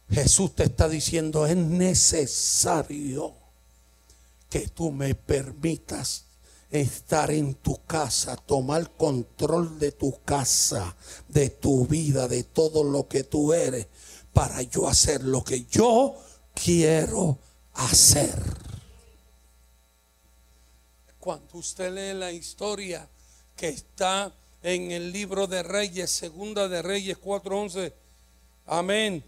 Jesús 0.09 0.55
te 0.55 0.65
está 0.65 0.89
diciendo, 0.89 1.45
es 1.45 1.55
necesario 1.55 3.35
que 4.49 4.69
tú 4.69 4.91
me 4.91 5.15
permitas 5.15 6.28
estar 6.71 7.31
en 7.31 7.55
tu 7.55 7.85
casa, 7.87 8.37
tomar 8.37 8.91
control 8.97 9.79
de 9.79 9.93
tu 9.93 10.23
casa, 10.25 10.97
de 11.29 11.51
tu 11.51 11.87
vida, 11.87 12.29
de 12.29 12.43
todo 12.43 12.85
lo 12.85 13.09
que 13.09 13.25
tú 13.25 13.53
eres, 13.53 13.87
para 14.33 14.63
yo 14.63 14.87
hacer 14.87 15.25
lo 15.25 15.43
que 15.43 15.65
yo 15.65 16.15
quiero 16.55 17.39
hacer. 17.75 18.35
Cuando 21.19 21.59
usted 21.59 21.93
lee 21.93 22.19
la 22.19 22.33
historia 22.33 23.09
que 23.57 23.69
está 23.69 24.33
en 24.63 24.93
el 24.93 25.13
libro 25.13 25.47
de 25.47 25.63
Reyes, 25.63 26.11
segunda 26.11 26.69
de 26.69 26.83
Reyes 26.83 27.19
4:11. 27.19 27.93
Amén. 28.67 29.25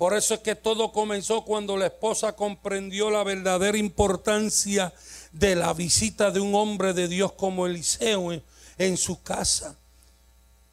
Por 0.00 0.16
eso 0.16 0.32
es 0.32 0.40
que 0.40 0.54
todo 0.54 0.92
comenzó 0.92 1.44
cuando 1.44 1.76
la 1.76 1.88
esposa 1.88 2.34
comprendió 2.34 3.10
la 3.10 3.22
verdadera 3.22 3.76
importancia 3.76 4.94
de 5.30 5.54
la 5.54 5.74
visita 5.74 6.30
de 6.30 6.40
un 6.40 6.54
hombre 6.54 6.94
de 6.94 7.06
Dios 7.06 7.32
como 7.32 7.66
Eliseo 7.66 8.32
en, 8.32 8.42
en 8.78 8.96
su 8.96 9.22
casa. 9.22 9.76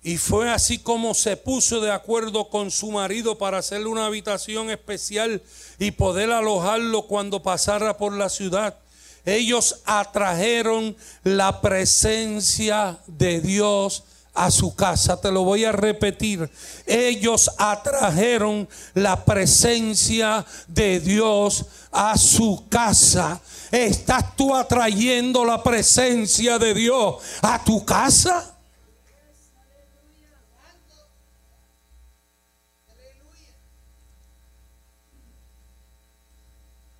Y 0.02 0.16
fue 0.16 0.50
así 0.50 0.80
como 0.80 1.14
se 1.14 1.36
puso 1.36 1.82
de 1.82 1.92
acuerdo 1.92 2.48
con 2.48 2.72
su 2.72 2.90
marido 2.90 3.38
para 3.38 3.58
hacerle 3.58 3.88
una 3.88 4.06
habitación 4.06 4.70
especial 4.70 5.42
y 5.78 5.92
poder 5.92 6.32
alojarlo 6.32 7.02
cuando 7.02 7.44
pasara 7.44 7.98
por 7.98 8.14
la 8.14 8.30
ciudad 8.30 8.78
ellos 9.26 9.82
atrajeron 9.84 10.96
la 11.26 11.60
presencia 11.60 12.98
de 13.08 13.42
Dios 13.42 14.06
a 14.38 14.52
su 14.52 14.76
casa. 14.76 15.20
Te 15.20 15.32
lo 15.32 15.44
voy 15.44 15.66
a 15.66 15.72
repetir. 15.72 16.50
Ellos 16.86 17.50
atrajeron 17.58 18.70
la 18.94 19.26
presencia 19.26 20.46
de 20.68 21.00
Dios 21.00 21.66
a 21.92 22.18
su 22.18 22.66
casa. 22.70 23.42
¿Estás 23.72 24.36
tú 24.36 24.56
atrayendo 24.56 25.44
la 25.44 25.62
presencia 25.62 26.58
de 26.60 26.74
Dios 26.74 27.16
a 27.42 27.64
tu 27.64 27.84
casa? 27.84 28.54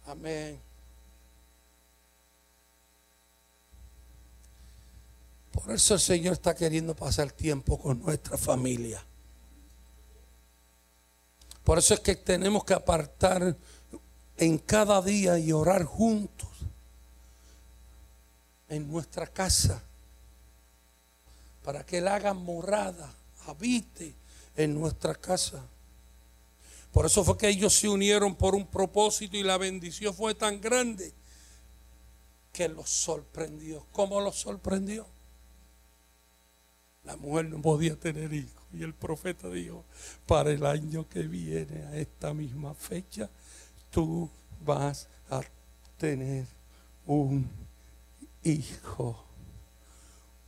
Amén. 0.08 0.67
Por 5.64 5.74
eso 5.74 5.96
el 5.96 6.00
Señor 6.00 6.34
está 6.34 6.54
queriendo 6.54 6.96
pasar 6.96 7.32
tiempo 7.32 7.80
con 7.80 8.00
nuestra 8.00 8.38
familia. 8.38 9.04
Por 11.64 11.80
eso 11.80 11.96
es 11.96 12.00
que 12.00 12.16
tenemos 12.16 12.64
que 12.64 12.76
apartar 12.76 13.58
en 14.38 14.58
cada 14.60 15.02
día 15.02 15.40
y 15.40 15.52
orar 15.52 15.84
juntos 15.84 16.48
en 18.70 18.88
nuestra 18.88 19.26
casa 19.26 19.82
para 21.64 21.84
que 21.84 21.98
Él 21.98 22.08
haga 22.08 22.36
morada, 22.36 23.12
habite 23.48 24.14
en 24.56 24.80
nuestra 24.80 25.16
casa. 25.16 25.66
Por 26.92 27.08
eso 27.08 27.24
fue 27.24 27.36
que 27.36 27.50
ellos 27.50 27.74
se 27.74 27.90
unieron 27.90 28.36
por 28.36 28.54
un 28.54 28.68
propósito 28.68 29.36
y 29.36 29.44
la 29.44 29.58
bendición 29.58 30.14
fue 30.14 30.36
tan 30.36 30.62
grande 30.62 31.12
que 32.54 32.70
los 32.70 32.88
sorprendió. 32.88 33.88
¿Cómo 33.92 34.22
los 34.22 34.36
sorprendió? 34.36 35.17
La 37.08 37.16
mujer 37.16 37.46
no 37.46 37.62
podía 37.62 37.96
tener 37.96 38.34
hijos. 38.34 38.52
Y 38.74 38.84
el 38.84 38.94
profeta 38.94 39.50
dijo, 39.50 39.86
para 40.26 40.52
el 40.52 40.66
año 40.66 41.08
que 41.08 41.24
viene, 41.24 41.84
a 41.86 41.96
esta 41.96 42.34
misma 42.34 42.74
fecha, 42.74 43.30
tú 43.90 44.30
vas 44.66 45.08
a 45.30 45.40
tener 45.98 46.46
un 47.06 47.50
hijo, 48.44 49.24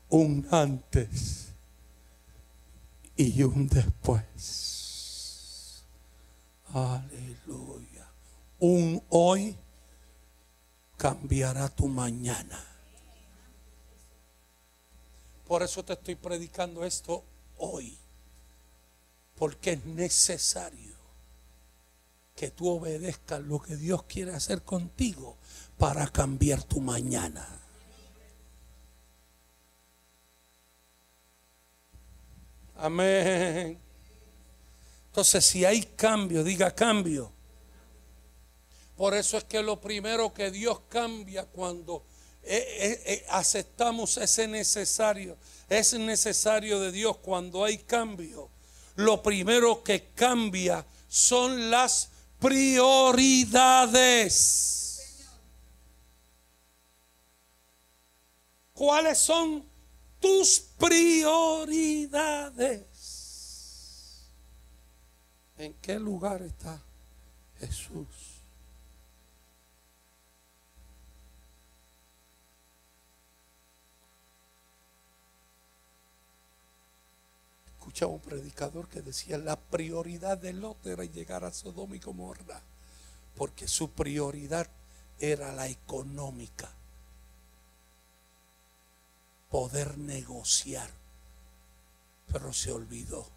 un 0.10 0.46
antes 0.52 1.54
y 3.16 3.42
un 3.42 3.70
después. 3.70 4.26
Aleluya. 6.74 8.06
Un 8.60 9.02
hoy 9.08 9.56
cambiará 10.98 11.70
tu 11.70 11.88
mañana. 11.88 12.69
Por 15.50 15.64
eso 15.64 15.84
te 15.84 15.94
estoy 15.94 16.14
predicando 16.14 16.86
esto 16.86 17.24
hoy. 17.58 17.98
Porque 19.36 19.72
es 19.72 19.84
necesario 19.84 20.94
que 22.36 22.52
tú 22.52 22.70
obedezcas 22.70 23.42
lo 23.42 23.60
que 23.60 23.76
Dios 23.76 24.04
quiere 24.04 24.36
hacer 24.36 24.62
contigo 24.62 25.38
para 25.80 26.08
cambiar 26.10 26.62
tu 26.62 26.80
mañana. 26.80 27.48
Amén. 32.76 33.80
Entonces, 35.08 35.44
si 35.44 35.66
hay 35.66 35.82
cambio, 35.82 36.44
diga 36.44 36.76
cambio. 36.76 37.32
Por 38.96 39.16
eso 39.16 39.36
es 39.36 39.46
que 39.46 39.64
lo 39.64 39.82
primero 39.82 40.32
que 40.32 40.52
Dios 40.52 40.82
cambia 40.90 41.46
cuando 41.46 42.04
eh, 42.44 42.66
eh, 42.80 43.02
eh, 43.06 43.26
aceptamos 43.30 44.18
ese 44.18 44.48
necesario, 44.48 45.38
es 45.70 45.94
necesario 45.94 46.80
de 46.80 46.92
Dios 46.92 47.18
cuando 47.18 47.64
hay 47.64 47.78
cambio. 47.80 48.50
Lo 48.96 49.22
primero 49.22 49.84
que 49.84 50.08
cambia 50.16 50.84
son 51.08 51.70
las 51.70 52.10
prioridades. 52.40 54.66
¿Cuáles 58.74 59.20
son 59.20 59.64
tus 60.20 60.60
prioridades? 60.78 62.86
¿En 65.58 65.76
qué 65.76 66.00
lugar 66.00 66.42
está 66.42 66.82
Jesús? 67.60 68.29
Escuchaba 78.00 78.16
un 78.16 78.22
predicador 78.22 78.88
que 78.88 79.02
decía 79.02 79.38
la 79.38 79.60
prioridad 79.60 80.38
de 80.38 80.54
Lot 80.54 80.86
era 80.86 81.04
llegar 81.04 81.44
a 81.44 81.52
Sodoma 81.52 81.98
y 81.98 82.00
Gomorra, 82.00 82.62
porque 83.36 83.68
su 83.68 83.92
prioridad 83.92 84.70
era 85.20 85.52
la 85.52 85.68
económica, 85.68 86.72
poder 89.52 89.98
negociar, 89.98 90.90
pero 92.32 92.54
se 92.54 92.72
olvidó 92.72 93.28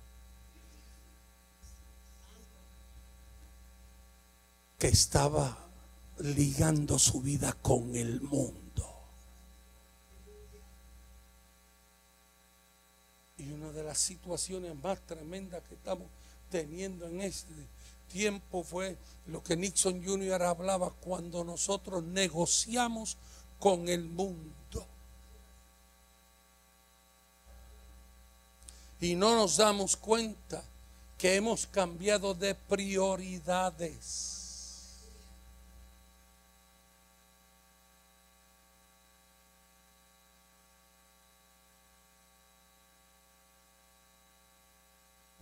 que 4.78 4.86
estaba 4.86 5.58
ligando 6.18 7.00
su 7.00 7.20
vida 7.20 7.52
con 7.54 7.96
el 7.96 8.20
mundo. 8.20 8.62
Y 13.38 13.50
una 13.50 13.72
de 13.72 13.81
las 13.92 13.98
situaciones 13.98 14.74
más 14.82 14.98
tremendas 15.02 15.62
que 15.68 15.74
estamos 15.74 16.06
teniendo 16.50 17.06
en 17.06 17.20
este 17.20 17.52
tiempo 18.10 18.64
fue 18.64 18.96
lo 19.26 19.42
que 19.42 19.54
Nixon 19.54 20.02
Jr. 20.02 20.42
hablaba 20.44 20.88
cuando 20.88 21.44
nosotros 21.44 22.02
negociamos 22.02 23.18
con 23.58 23.90
el 23.90 24.04
mundo. 24.04 24.86
Y 28.98 29.14
no 29.14 29.36
nos 29.36 29.58
damos 29.58 29.94
cuenta 29.94 30.64
que 31.18 31.34
hemos 31.36 31.66
cambiado 31.66 32.32
de 32.32 32.54
prioridades. 32.54 34.41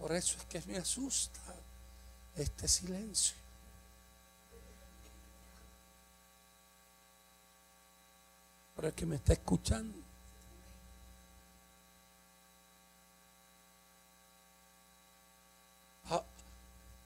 Por 0.00 0.12
eso 0.12 0.38
es 0.38 0.44
que 0.46 0.62
me 0.66 0.78
asusta 0.78 1.40
este 2.34 2.66
silencio. 2.66 3.36
Por 8.74 8.86
el 8.86 8.94
que 8.94 9.04
me 9.04 9.16
está 9.16 9.34
escuchando. 9.34 9.98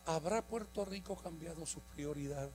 ¿Habrá 0.07 0.43
Puerto 0.43 0.85
Rico 0.85 1.17
cambiado 1.17 1.67
sus 1.67 1.83
prioridades? 1.83 2.53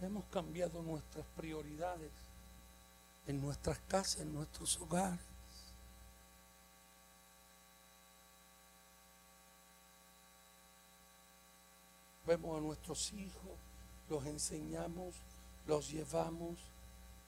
Hemos 0.00 0.24
cambiado 0.24 0.82
nuestras 0.82 1.24
prioridades 1.36 2.10
en 3.26 3.40
nuestras 3.40 3.78
casas, 3.88 4.20
en 4.20 4.32
nuestros 4.34 4.78
hogares. 4.80 5.20
Vemos 12.26 12.56
a 12.56 12.60
nuestros 12.60 13.12
hijos, 13.12 13.52
los 14.08 14.24
enseñamos, 14.24 15.14
los 15.66 15.90
llevamos, 15.90 16.58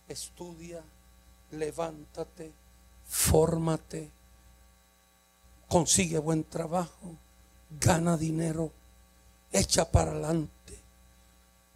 estudia, 0.08 0.82
levántate, 1.50 2.52
fórmate, 3.06 4.10
consigue 5.68 6.18
buen 6.18 6.44
trabajo, 6.44 7.14
gana 7.78 8.16
dinero, 8.16 8.72
echa 9.52 9.90
para 9.90 10.12
adelante. 10.12 10.80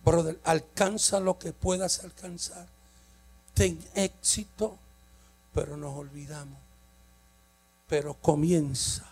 Brother, 0.02 0.40
alcanza 0.44 1.20
lo 1.20 1.38
que 1.38 1.52
puedas 1.52 2.02
alcanzar 2.04 2.79
ten 3.60 3.76
éxito, 3.92 4.78
pero 5.52 5.76
nos 5.76 5.92
olvidamos. 5.94 6.58
Pero 7.86 8.14
comienza 8.14 9.04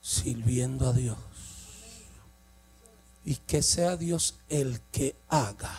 sirviendo 0.00 0.88
a 0.88 0.92
Dios. 0.92 1.18
Y 3.24 3.34
que 3.34 3.62
sea 3.62 3.96
Dios 3.96 4.36
el 4.48 4.80
que 4.92 5.16
haga 5.28 5.76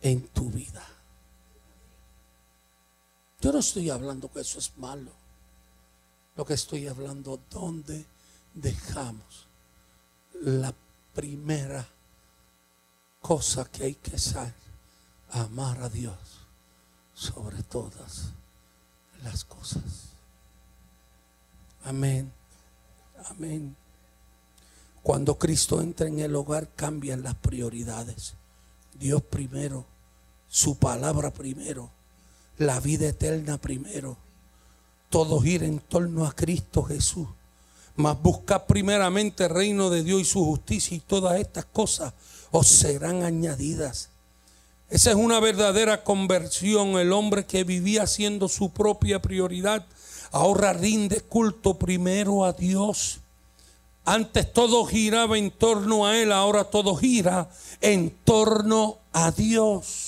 en 0.00 0.26
tu 0.26 0.50
vida. 0.50 0.84
Yo 3.40 3.52
no 3.52 3.60
estoy 3.60 3.88
hablando 3.88 4.28
que 4.28 4.40
eso 4.40 4.58
es 4.58 4.76
malo. 4.76 5.12
Lo 6.34 6.44
que 6.44 6.54
estoy 6.54 6.88
hablando, 6.88 7.40
¿dónde 7.48 8.04
dejamos 8.54 9.46
la 10.42 10.74
primera 11.14 11.86
cosa 13.20 13.66
que 13.66 13.84
hay 13.84 13.94
que 13.94 14.16
hacer? 14.16 14.67
Amar 15.30 15.82
a 15.82 15.88
Dios 15.88 16.16
sobre 17.14 17.62
todas 17.62 18.32
las 19.22 19.44
cosas. 19.44 19.82
Amén. 21.84 22.32
Amén. 23.30 23.76
Cuando 25.02 25.38
Cristo 25.38 25.80
entra 25.80 26.06
en 26.06 26.18
el 26.20 26.34
hogar 26.36 26.68
cambian 26.74 27.22
las 27.22 27.34
prioridades. 27.34 28.34
Dios 28.98 29.22
primero, 29.22 29.86
su 30.48 30.76
palabra 30.78 31.32
primero, 31.32 31.90
la 32.58 32.80
vida 32.80 33.08
eterna 33.08 33.58
primero. 33.58 34.16
Todo 35.08 35.40
gira 35.40 35.66
en 35.66 35.78
torno 35.78 36.26
a 36.26 36.32
Cristo 36.32 36.82
Jesús. 36.82 37.28
Mas 37.96 38.20
busca 38.20 38.66
primeramente 38.66 39.44
el 39.44 39.50
reino 39.50 39.90
de 39.90 40.04
Dios 40.04 40.20
y 40.20 40.24
su 40.24 40.44
justicia 40.44 40.96
y 40.96 41.00
todas 41.00 41.40
estas 41.40 41.64
cosas 41.64 42.12
os 42.50 42.68
serán 42.68 43.24
añadidas. 43.24 44.10
Esa 44.90 45.10
es 45.10 45.16
una 45.16 45.38
verdadera 45.38 46.02
conversión. 46.02 46.98
El 46.98 47.12
hombre 47.12 47.44
que 47.44 47.64
vivía 47.64 48.06
siendo 48.06 48.48
su 48.48 48.70
propia 48.70 49.20
prioridad, 49.20 49.84
ahora 50.32 50.72
rinde 50.72 51.20
culto 51.20 51.74
primero 51.74 52.44
a 52.44 52.52
Dios. 52.52 53.20
Antes 54.06 54.50
todo 54.50 54.86
giraba 54.86 55.36
en 55.36 55.50
torno 55.50 56.06
a 56.06 56.16
Él, 56.16 56.32
ahora 56.32 56.64
todo 56.64 56.96
gira 56.96 57.50
en 57.82 58.10
torno 58.24 58.96
a 59.12 59.30
Dios. 59.30 60.07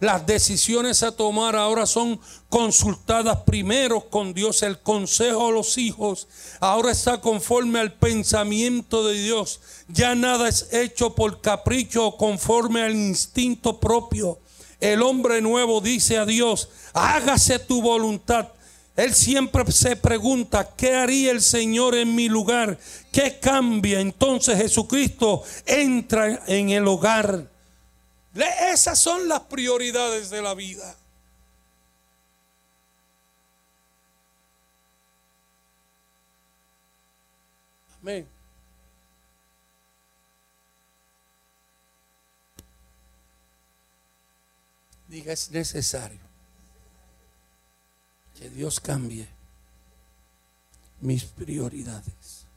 Las 0.00 0.26
decisiones 0.26 1.02
a 1.02 1.10
tomar 1.10 1.56
ahora 1.56 1.84
son 1.84 2.20
consultadas 2.48 3.38
primero 3.44 4.08
con 4.08 4.32
Dios. 4.32 4.62
El 4.62 4.78
consejo 4.78 5.48
a 5.48 5.50
los 5.50 5.76
hijos 5.76 6.28
ahora 6.60 6.92
está 6.92 7.20
conforme 7.20 7.80
al 7.80 7.94
pensamiento 7.94 9.04
de 9.06 9.14
Dios. 9.14 9.60
Ya 9.88 10.14
nada 10.14 10.48
es 10.48 10.72
hecho 10.72 11.16
por 11.16 11.40
capricho 11.40 12.06
o 12.06 12.16
conforme 12.16 12.82
al 12.82 12.94
instinto 12.94 13.80
propio. 13.80 14.38
El 14.80 15.02
hombre 15.02 15.40
nuevo 15.40 15.80
dice 15.80 16.18
a 16.18 16.24
Dios, 16.24 16.68
hágase 16.92 17.58
tu 17.58 17.82
voluntad. 17.82 18.48
Él 18.94 19.14
siempre 19.14 19.70
se 19.72 19.96
pregunta, 19.96 20.74
¿qué 20.76 20.94
haría 20.94 21.32
el 21.32 21.42
Señor 21.42 21.96
en 21.96 22.14
mi 22.14 22.28
lugar? 22.28 22.78
¿Qué 23.10 23.38
cambia? 23.40 24.00
Entonces 24.00 24.58
Jesucristo 24.58 25.42
entra 25.66 26.44
en 26.46 26.70
el 26.70 26.86
hogar 26.86 27.57
esas 28.44 28.98
son 28.98 29.28
las 29.28 29.40
prioridades 29.40 30.30
de 30.30 30.42
la 30.42 30.54
vida. 30.54 30.96
Amén. 38.00 38.28
Diga, 45.08 45.32
es 45.32 45.50
necesario 45.50 46.20
que 48.38 48.50
Dios 48.50 48.78
cambie 48.78 49.26
mis 51.00 51.24
prioridades. 51.24 52.47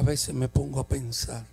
A 0.00 0.02
veces 0.02 0.34
me 0.34 0.48
pongo 0.48 0.80
a 0.80 0.88
pensar. 0.88 1.44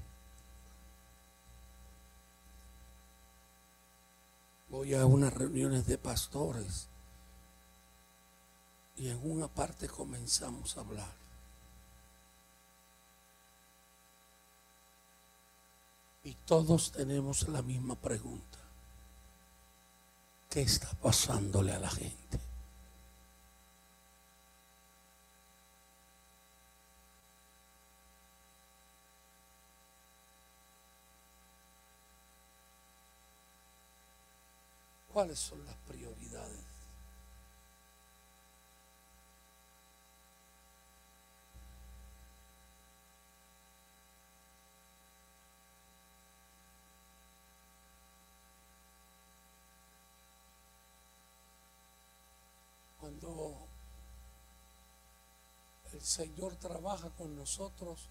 Voy 4.70 4.94
a 4.94 5.06
unas 5.06 5.34
reuniones 5.34 5.86
de 5.86 5.98
pastores 5.98 6.88
y 8.96 9.10
en 9.10 9.20
una 9.30 9.50
parte 9.50 9.90
comenzamos 9.90 10.78
a 10.78 10.80
hablar. 10.80 11.14
Y 16.24 16.34
todos 16.46 16.94
tenemos 16.94 17.50
la 17.50 17.62
misma 17.62 17.96
pregunta. 17.96 18.60
¿Qué 20.50 20.62
está 20.62 20.90
pasándole 21.02 21.74
a 21.74 21.80
la 21.80 21.90
gente? 21.90 22.40
¿Cuáles 35.18 35.40
son 35.40 35.66
las 35.66 35.76
prioridades? 35.88 36.64
Cuando 53.00 53.58
el 55.94 56.02
Señor 56.04 56.56
trabaja 56.58 57.10
con 57.18 57.36
nosotros, 57.36 58.08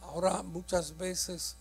ahora 0.00 0.42
muchas 0.42 0.96
veces 0.96 1.54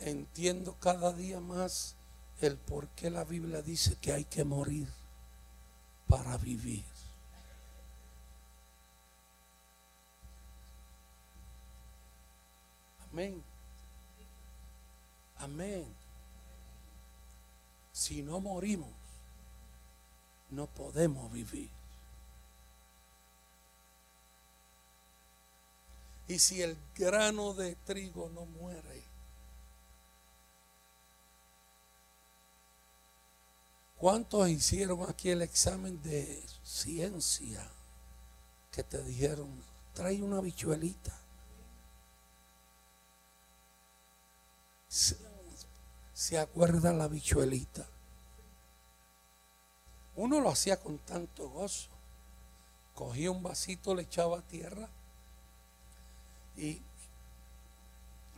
entiendo 0.00 0.74
cada 0.80 1.12
día 1.12 1.38
más 1.38 1.94
el 2.40 2.56
por 2.56 2.88
qué 2.88 3.10
la 3.10 3.24
Biblia 3.24 3.62
dice 3.62 3.96
que 3.96 4.12
hay 4.12 4.24
que 4.24 4.44
morir 4.44 4.88
para 6.08 6.36
vivir. 6.36 6.84
Amén. 13.10 13.42
Amén. 15.38 15.86
Si 17.92 18.22
no 18.22 18.40
morimos, 18.40 18.92
no 20.50 20.66
podemos 20.66 21.32
vivir. 21.32 21.70
Y 26.28 26.38
si 26.38 26.60
el 26.60 26.76
grano 26.94 27.54
de 27.54 27.76
trigo 27.76 28.28
no 28.34 28.44
muere, 28.44 29.02
¿cuántos 34.06 34.48
hicieron 34.48 35.02
aquí 35.10 35.30
el 35.30 35.42
examen 35.42 36.00
de 36.00 36.40
ciencia 36.62 37.68
que 38.70 38.84
te 38.84 39.02
dijeron, 39.02 39.48
trae 39.94 40.22
una 40.22 40.40
bichuelita? 40.40 41.12
¿Se, 44.86 45.16
se 46.14 46.38
acuerda 46.38 46.92
la 46.92 47.08
bichuelita? 47.08 47.84
Uno 50.14 50.38
lo 50.38 50.50
hacía 50.50 50.76
con 50.76 50.98
tanto 50.98 51.48
gozo. 51.48 51.88
Cogía 52.94 53.32
un 53.32 53.42
vasito, 53.42 53.92
le 53.92 54.02
echaba 54.02 54.40
tierra 54.42 54.88
y 56.56 56.80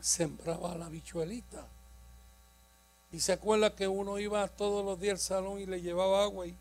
sembraba 0.00 0.76
la 0.76 0.88
bichuelita. 0.88 1.68
Y 3.10 3.20
se 3.20 3.32
acuerda 3.32 3.74
que 3.74 3.88
uno 3.88 4.18
iba 4.18 4.46
todos 4.48 4.84
los 4.84 5.00
días 5.00 5.14
al 5.14 5.18
salón 5.18 5.60
y 5.60 5.66
le 5.66 5.80
llevaba 5.80 6.22
agua 6.22 6.46
y, 6.46 6.56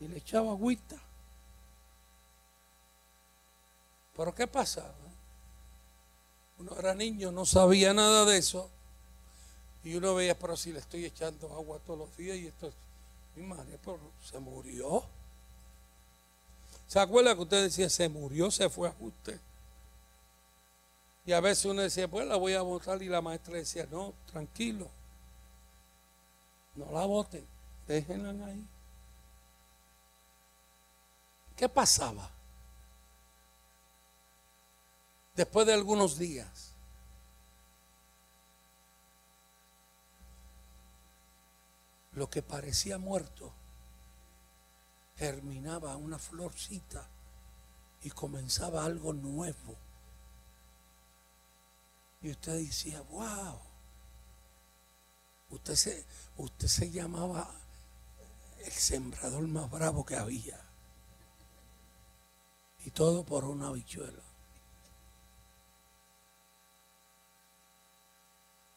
y 0.00 0.08
le 0.08 0.18
echaba 0.18 0.50
agüita. 0.50 0.96
Pero 4.16 4.34
¿qué 4.34 4.46
pasaba? 4.46 4.94
Uno 6.58 6.76
era 6.78 6.94
niño, 6.94 7.32
no 7.32 7.46
sabía 7.46 7.94
nada 7.94 8.24
de 8.24 8.38
eso. 8.38 8.68
Y 9.82 9.94
uno 9.94 10.14
veía, 10.14 10.38
pero 10.38 10.56
si 10.56 10.72
le 10.72 10.80
estoy 10.80 11.06
echando 11.06 11.48
agua 11.54 11.78
todos 11.86 12.00
los 12.00 12.16
días 12.16 12.36
y 12.36 12.48
esto, 12.48 12.70
mi 13.34 13.42
madre, 13.44 13.78
pero 13.82 13.98
se 14.22 14.38
murió. 14.38 15.04
¿Se 16.86 16.98
acuerda 16.98 17.34
que 17.34 17.42
usted 17.42 17.62
decía, 17.62 17.88
se 17.88 18.08
murió, 18.08 18.50
se 18.50 18.68
fue 18.68 18.88
a 18.88 18.94
usted? 19.00 19.40
Y 21.30 21.32
a 21.32 21.38
veces 21.38 21.64
uno 21.66 21.82
decía, 21.82 22.08
pues 22.08 22.26
la 22.26 22.34
voy 22.34 22.54
a 22.54 22.62
votar 22.62 23.00
y 23.00 23.08
la 23.08 23.20
maestra 23.20 23.54
decía, 23.54 23.86
no, 23.88 24.14
tranquilo, 24.32 24.90
no 26.74 26.90
la 26.90 27.06
voten, 27.06 27.46
déjenla 27.86 28.46
ahí. 28.46 28.66
¿Qué 31.54 31.68
pasaba? 31.68 32.28
Después 35.36 35.68
de 35.68 35.74
algunos 35.74 36.18
días, 36.18 36.72
lo 42.10 42.28
que 42.28 42.42
parecía 42.42 42.98
muerto 42.98 43.52
germinaba 45.16 45.96
una 45.96 46.18
florcita 46.18 47.06
y 48.02 48.10
comenzaba 48.10 48.84
algo 48.84 49.12
nuevo. 49.12 49.89
Y 52.22 52.30
usted 52.30 52.58
decía, 52.58 53.00
wow, 53.10 53.58
usted 55.50 55.74
se, 55.74 56.04
usted 56.36 56.68
se 56.68 56.90
llamaba 56.90 57.50
el 58.64 58.72
sembrador 58.72 59.46
más 59.48 59.70
bravo 59.70 60.04
que 60.04 60.16
había. 60.16 60.60
Y 62.84 62.90
todo 62.90 63.24
por 63.24 63.44
una 63.44 63.68
habichuela. 63.68 64.22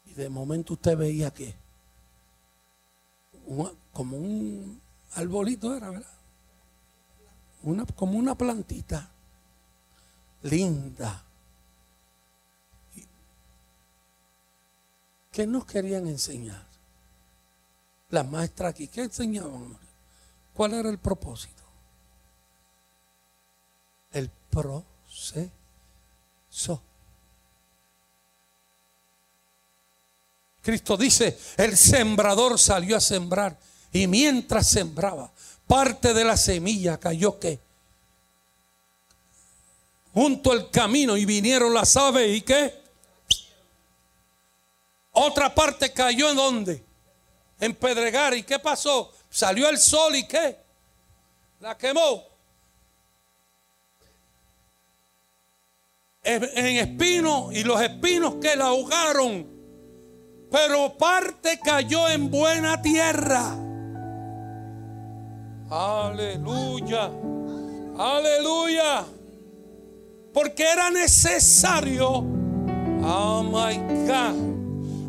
Y 0.06 0.14
de 0.14 0.28
momento 0.28 0.74
usted 0.74 0.96
veía 0.96 1.32
que 1.32 1.54
como 3.92 4.16
un 4.16 4.80
arbolito 5.14 5.74
era, 5.74 5.90
¿verdad? 5.90 6.10
Una, 7.62 7.86
como 7.86 8.18
una 8.18 8.34
plantita 8.34 9.10
linda. 10.42 11.22
Y- 12.96 13.04
¿Qué 15.34 15.46
nos 15.48 15.66
querían 15.66 16.06
enseñar? 16.06 16.64
Las 18.10 18.24
maestras 18.30 18.70
aquí, 18.70 18.86
¿qué 18.86 19.00
enseñaban? 19.00 19.76
¿Cuál 20.54 20.74
era 20.74 20.88
el 20.88 20.98
propósito? 20.98 21.64
El 24.12 24.30
proceso. 24.48 25.50
Cristo 30.62 30.96
dice, 30.96 31.36
el 31.56 31.76
sembrador 31.76 32.56
salió 32.56 32.96
a 32.96 33.00
sembrar 33.00 33.58
y 33.92 34.06
mientras 34.06 34.68
sembraba, 34.68 35.32
parte 35.66 36.14
de 36.14 36.22
la 36.22 36.36
semilla 36.36 37.00
cayó 37.00 37.40
que 37.40 37.58
junto 40.12 40.52
al 40.52 40.70
camino 40.70 41.16
y 41.16 41.24
vinieron 41.24 41.74
las 41.74 41.96
aves 41.96 42.36
y 42.36 42.42
qué. 42.42 42.83
Otra 45.14 45.54
parte 45.54 45.92
cayó 45.92 46.30
en 46.30 46.36
donde? 46.36 46.84
En 47.58 47.74
Pedregar. 47.74 48.34
¿Y 48.34 48.42
qué 48.42 48.58
pasó? 48.58 49.10
Salió 49.30 49.68
el 49.68 49.78
sol 49.78 50.14
y 50.14 50.28
qué? 50.28 50.56
La 51.60 51.76
quemó. 51.76 52.24
En 56.22 56.44
en 56.44 56.76
espino 56.76 57.50
y 57.52 57.64
los 57.64 57.80
espinos 57.80 58.36
que 58.40 58.54
la 58.54 58.66
ahogaron 58.66 59.54
pero 60.54 60.96
parte 60.96 61.58
cayó 61.58 62.08
en 62.08 62.30
buena 62.30 62.80
tierra. 62.80 63.56
Aleluya, 65.68 67.10
aleluya. 67.98 69.04
Porque 70.32 70.62
era 70.62 70.90
necesario, 70.90 72.08
oh 72.08 73.42
my 73.42 73.76
God, 74.06 74.53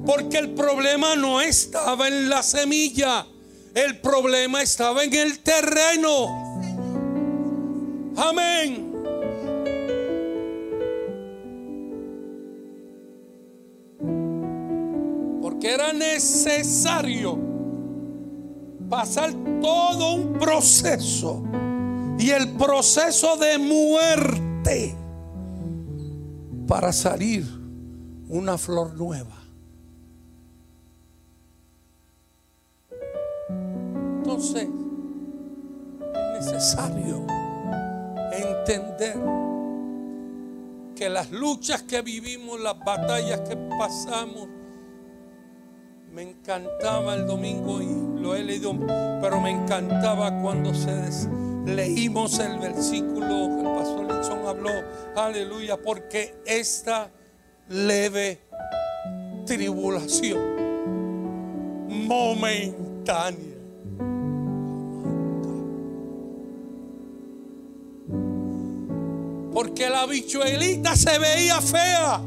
porque 0.05 0.37
el 0.37 0.51
problema 0.51 1.15
no 1.15 1.41
estaba 1.41 2.07
en 2.07 2.29
la 2.29 2.43
semilla, 2.43 3.25
el 3.73 3.99
problema 3.99 4.61
estaba 4.61 5.03
en 5.03 5.13
el 5.13 5.39
terreno. 5.39 6.61
Amén. 8.15 8.91
Porque 15.41 15.73
era 15.73 15.91
necesario 15.91 17.37
pasar 18.89 19.33
todo 19.61 20.13
un 20.13 20.33
proceso. 20.33 21.43
Y 22.17 22.29
el 22.29 22.53
proceso 22.53 23.35
de 23.35 23.57
muerte 23.57 24.95
para 26.67 26.93
salir 26.93 27.45
una 28.29 28.57
flor 28.57 28.95
nueva. 28.95 29.44
Entonces, 34.25 34.67
es 36.15 36.45
necesario 36.45 37.27
entender 38.31 39.15
que 40.95 41.09
las 41.09 41.29
luchas 41.29 41.83
que 41.83 42.01
vivimos, 42.01 42.59
las 42.59 42.79
batallas 42.79 43.41
que 43.41 43.55
pasamos, 43.77 44.47
me 46.11 46.23
encantaba 46.23 47.13
el 47.13 47.27
domingo 47.27 47.83
y 47.83 48.19
lo 48.19 48.35
he 48.35 48.43
leído, 48.43 48.75
pero 49.21 49.39
me 49.39 49.51
encantaba 49.51 50.41
cuando 50.41 50.71
leímos 51.67 52.39
el 52.39 52.57
versículo 52.57 53.27
que 53.27 53.59
el 53.59 53.75
pastor 53.75 54.11
Linson 54.11 54.47
habló, 54.47 54.71
aleluya, 55.15 55.77
porque 55.77 56.33
esta 56.47 57.11
leve 57.69 58.39
tribulación 59.45 60.39
momentánea 62.07 63.54
porque 69.55 69.89
la 69.89 70.05
bichuelita 70.05 70.97
se 70.97 71.17
veía 71.17 71.61
fea. 71.61 72.21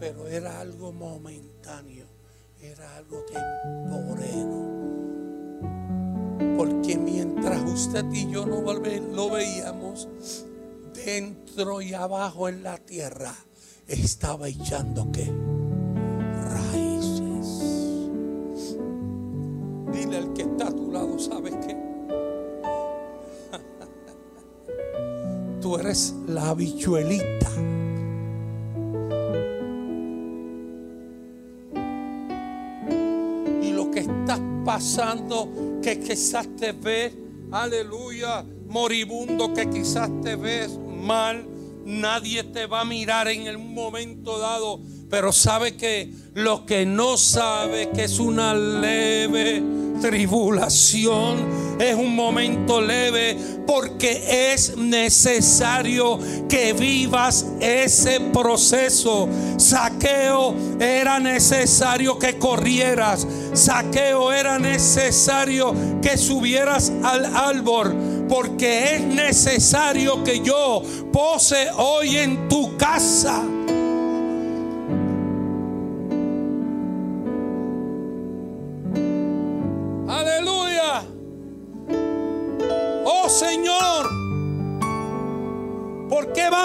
Pero 0.00 0.26
era 0.26 0.58
algo 0.58 0.90
momentáneo, 0.92 2.06
era 2.60 2.96
algo 2.96 3.24
temporero. 3.26 4.66
Porque 6.56 6.98
mientras 6.98 7.62
usted 7.62 8.04
y 8.12 8.28
yo 8.28 8.44
no 8.46 8.62
lo 8.62 9.30
veíamos, 9.30 10.08
dentro 10.92 11.80
y 11.80 11.94
abajo 11.94 12.48
en 12.48 12.64
la 12.64 12.78
tierra 12.78 13.32
estaba 13.86 14.48
echando 14.48 15.12
qué? 15.12 15.30
Raíces. 16.72 17.62
Dile 19.92 20.16
al 20.16 20.32
que 20.32 20.42
está 20.42 20.66
a 20.66 20.72
tu 20.72 20.90
lado, 20.90 21.16
¿sabes 21.16 21.54
qué? 21.64 21.89
Tú 25.60 25.76
eres 25.76 26.14
la 26.26 26.50
habichuelita. 26.50 27.50
Y 33.62 33.72
lo 33.72 33.90
que 33.90 34.00
estás 34.00 34.40
pasando, 34.64 35.78
que 35.82 36.00
quizás 36.00 36.48
te 36.56 36.72
ves, 36.72 37.12
aleluya, 37.52 38.44
moribundo, 38.68 39.52
que 39.52 39.68
quizás 39.68 40.08
te 40.22 40.36
ves 40.36 40.78
mal, 41.02 41.46
nadie 41.84 42.44
te 42.44 42.66
va 42.66 42.80
a 42.80 42.84
mirar 42.84 43.28
en 43.28 43.46
el 43.46 43.58
momento 43.58 44.38
dado, 44.38 44.80
pero 45.08 45.32
sabe 45.32 45.76
que 45.76 46.12
lo 46.34 46.64
que 46.64 46.86
no 46.86 47.16
sabe 47.16 47.90
que 47.90 48.04
es 48.04 48.18
una 48.18 48.54
leve 48.54 49.62
tribulación 50.00 51.69
es 51.80 51.94
un 51.94 52.14
momento 52.14 52.80
leve 52.80 53.36
porque 53.66 54.52
es 54.52 54.76
necesario 54.76 56.18
que 56.48 56.74
vivas 56.74 57.46
ese 57.58 58.20
proceso. 58.20 59.28
Saqueo 59.56 60.54
era 60.78 61.18
necesario 61.18 62.18
que 62.18 62.38
corrieras. 62.38 63.26
Saqueo 63.54 64.30
era 64.30 64.58
necesario 64.58 65.74
que 66.02 66.18
subieras 66.18 66.92
al 67.02 67.24
árbol 67.34 68.26
porque 68.28 68.96
es 68.96 69.00
necesario 69.02 70.22
que 70.22 70.40
yo 70.40 70.82
pose 71.12 71.68
hoy 71.76 72.18
en 72.18 72.48
tu 72.48 72.76
casa. 72.76 73.42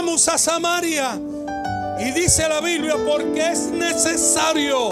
Vamos 0.05 0.27
a 0.27 0.37
Samaria? 0.37 1.19
Y 1.99 2.11
dice 2.11 2.47
la 2.47 2.61
Biblia, 2.61 2.93
porque 3.07 3.51
es 3.51 3.71
necesario 3.71 4.89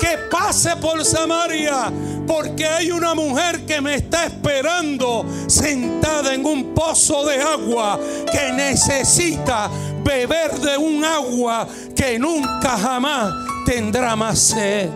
que 0.00 0.16
pase 0.30 0.74
por 0.76 1.04
Samaria, 1.04 1.92
porque 2.26 2.66
hay 2.66 2.90
una 2.90 3.14
mujer 3.14 3.66
que 3.66 3.82
me 3.82 3.96
está 3.96 4.24
esperando 4.24 5.26
sentada 5.48 6.32
en 6.32 6.46
un 6.46 6.72
pozo 6.72 7.26
de 7.26 7.42
agua 7.42 8.00
que 8.32 8.52
necesita 8.52 9.68
beber 10.02 10.52
de 10.52 10.78
un 10.78 11.04
agua 11.04 11.68
que 11.94 12.18
nunca 12.18 12.78
jamás 12.78 13.34
tendrá 13.66 14.16
más 14.16 14.38
sed. 14.38 14.88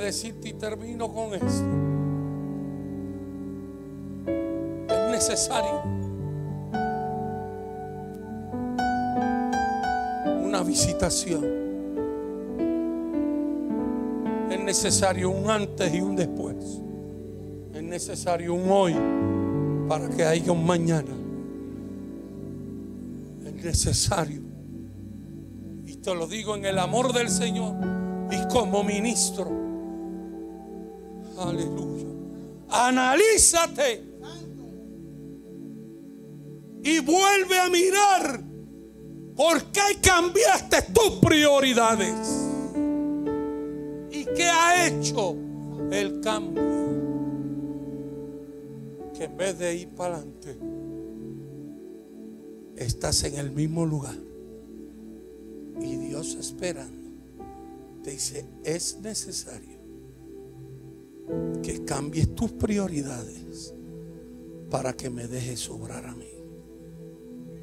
decirte 0.00 0.50
y 0.50 0.52
termino 0.52 1.12
con 1.12 1.34
esto. 1.34 1.95
Necesario 5.28 5.82
una 10.44 10.62
visitación. 10.62 11.44
Es 14.50 14.60
necesario 14.60 15.30
un 15.30 15.50
antes 15.50 15.92
y 15.92 16.00
un 16.00 16.14
después. 16.14 16.56
Es 17.74 17.82
necesario 17.82 18.54
un 18.54 18.70
hoy 18.70 18.96
para 19.88 20.08
que 20.08 20.24
haya 20.24 20.52
un 20.52 20.64
mañana. 20.64 21.12
Es 23.46 23.64
necesario. 23.64 24.42
Y 25.86 25.96
te 25.96 26.14
lo 26.14 26.28
digo 26.28 26.54
en 26.54 26.66
el 26.66 26.78
amor 26.78 27.12
del 27.12 27.30
Señor 27.30 27.74
y 28.30 28.52
como 28.52 28.84
ministro 28.84 29.50
Aleluya. 31.38 32.06
Analízate. 32.70 34.15
Y 36.86 37.00
vuelve 37.00 37.58
a 37.58 37.68
mirar 37.68 38.40
por 39.34 39.72
qué 39.72 40.00
cambiaste 40.00 40.82
tus 40.92 41.18
prioridades. 41.20 42.14
¿Y 44.12 44.24
qué 44.24 44.44
ha 44.44 44.86
hecho 44.86 45.34
el 45.90 46.20
cambio? 46.20 46.62
Que 49.12 49.24
en 49.24 49.36
vez 49.36 49.58
de 49.58 49.74
ir 49.74 49.88
para 49.96 50.18
adelante, 50.18 50.56
estás 52.76 53.24
en 53.24 53.34
el 53.34 53.50
mismo 53.50 53.84
lugar. 53.84 54.18
Y 55.80 55.96
Dios 55.96 56.36
esperando. 56.36 57.10
Te 58.04 58.12
dice, 58.12 58.46
es 58.62 59.00
necesario 59.00 59.80
que 61.64 61.84
cambies 61.84 62.32
tus 62.36 62.52
prioridades 62.52 63.74
para 64.70 64.92
que 64.92 65.10
me 65.10 65.26
dejes 65.26 65.68
obrar 65.68 66.06
a 66.06 66.14
mí. 66.14 66.35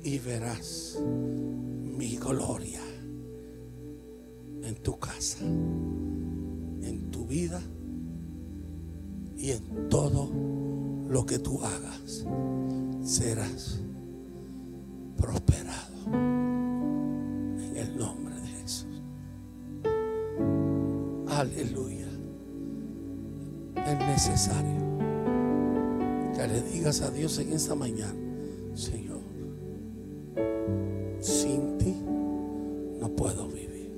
Y 0.03 0.19
verás 0.19 0.99
mi 1.01 2.17
gloria 2.17 2.81
en 4.61 4.75
tu 4.81 4.99
casa, 4.99 5.39
en 5.43 7.09
tu 7.11 7.25
vida 7.25 7.61
y 9.37 9.51
en 9.51 9.89
todo 9.89 10.29
lo 11.09 11.25
que 11.25 11.39
tú 11.39 11.63
hagas. 11.63 12.25
Serás 13.01 13.81
prosperado 15.17 16.11
en 16.13 17.73
el 17.75 17.97
nombre 17.97 18.35
de 18.35 18.47
Jesús. 18.47 19.01
Aleluya 21.27 22.03
es 23.85 23.99
necesario 23.99 24.81
que 26.35 26.47
le 26.47 26.61
digas 26.61 27.01
a 27.01 27.11
Dios 27.11 27.37
en 27.39 27.53
esta 27.53 27.75
mañana, 27.75 28.15
Señor, 28.73 29.02
sin 31.19 31.77
ti 31.77 31.95
no 32.99 33.09
puedo 33.15 33.47
vivir. 33.47 33.91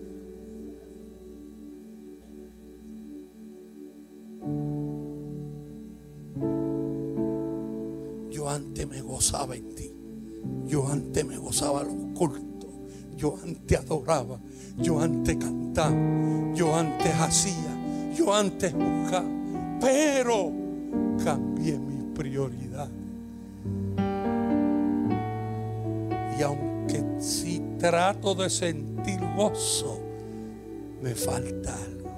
Yo 8.31 8.49
antes 8.49 8.87
me 8.87 9.01
gozaba 9.01 9.55
en 9.55 9.75
ti. 9.75 9.91
Yo 10.67 10.87
antes 10.87 11.25
me 11.25 11.37
gozaba 11.37 11.83
los 11.83 11.95
cultos. 12.13 12.69
Yo 13.15 13.37
antes 13.43 13.79
adoraba. 13.79 14.39
Yo 14.77 14.99
antes 14.99 15.37
cantaba. 15.37 15.95
Yo 16.53 16.75
antes 16.75 17.13
hacía. 17.13 18.13
Yo 18.15 18.33
antes 18.33 18.73
buscaba 18.73 19.35
pero 19.79 20.51
cambié 21.23 21.77
mi 21.77 22.13
prioridad. 22.13 22.89
Trato 27.89 28.33
de 28.33 28.49
sentir 28.49 29.19
gozo, 29.35 29.99
me 31.03 31.13
falta 31.13 31.75
algo. 31.75 32.09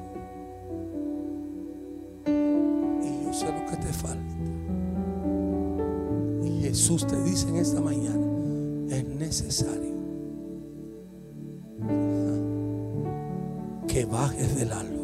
sé 3.34 3.46
lo 3.48 3.66
que 3.70 3.76
te 3.76 3.92
falta. 3.92 4.36
Y 6.42 6.62
Jesús 6.62 7.06
te 7.06 7.22
dice 7.22 7.50
en 7.50 7.58
esta 7.58 7.82
mañana, 7.82 8.26
es 8.90 9.06
necesario 9.06 9.98
que 13.90 14.06
bajes 14.06 14.56
del 14.56 14.72
árbol. 14.72 14.96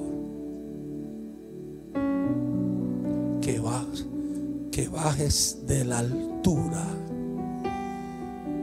Que 3.42 3.60
bajes, 3.60 4.06
que 4.72 4.88
bajes 4.88 5.58
de 5.68 5.84
la 5.84 6.00
altura. 6.00 6.86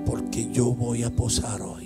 Porque 0.07 0.51
yo 0.51 0.75
voy 0.75 1.03
a 1.05 1.11
posar 1.11 1.61
hoy 1.61 1.80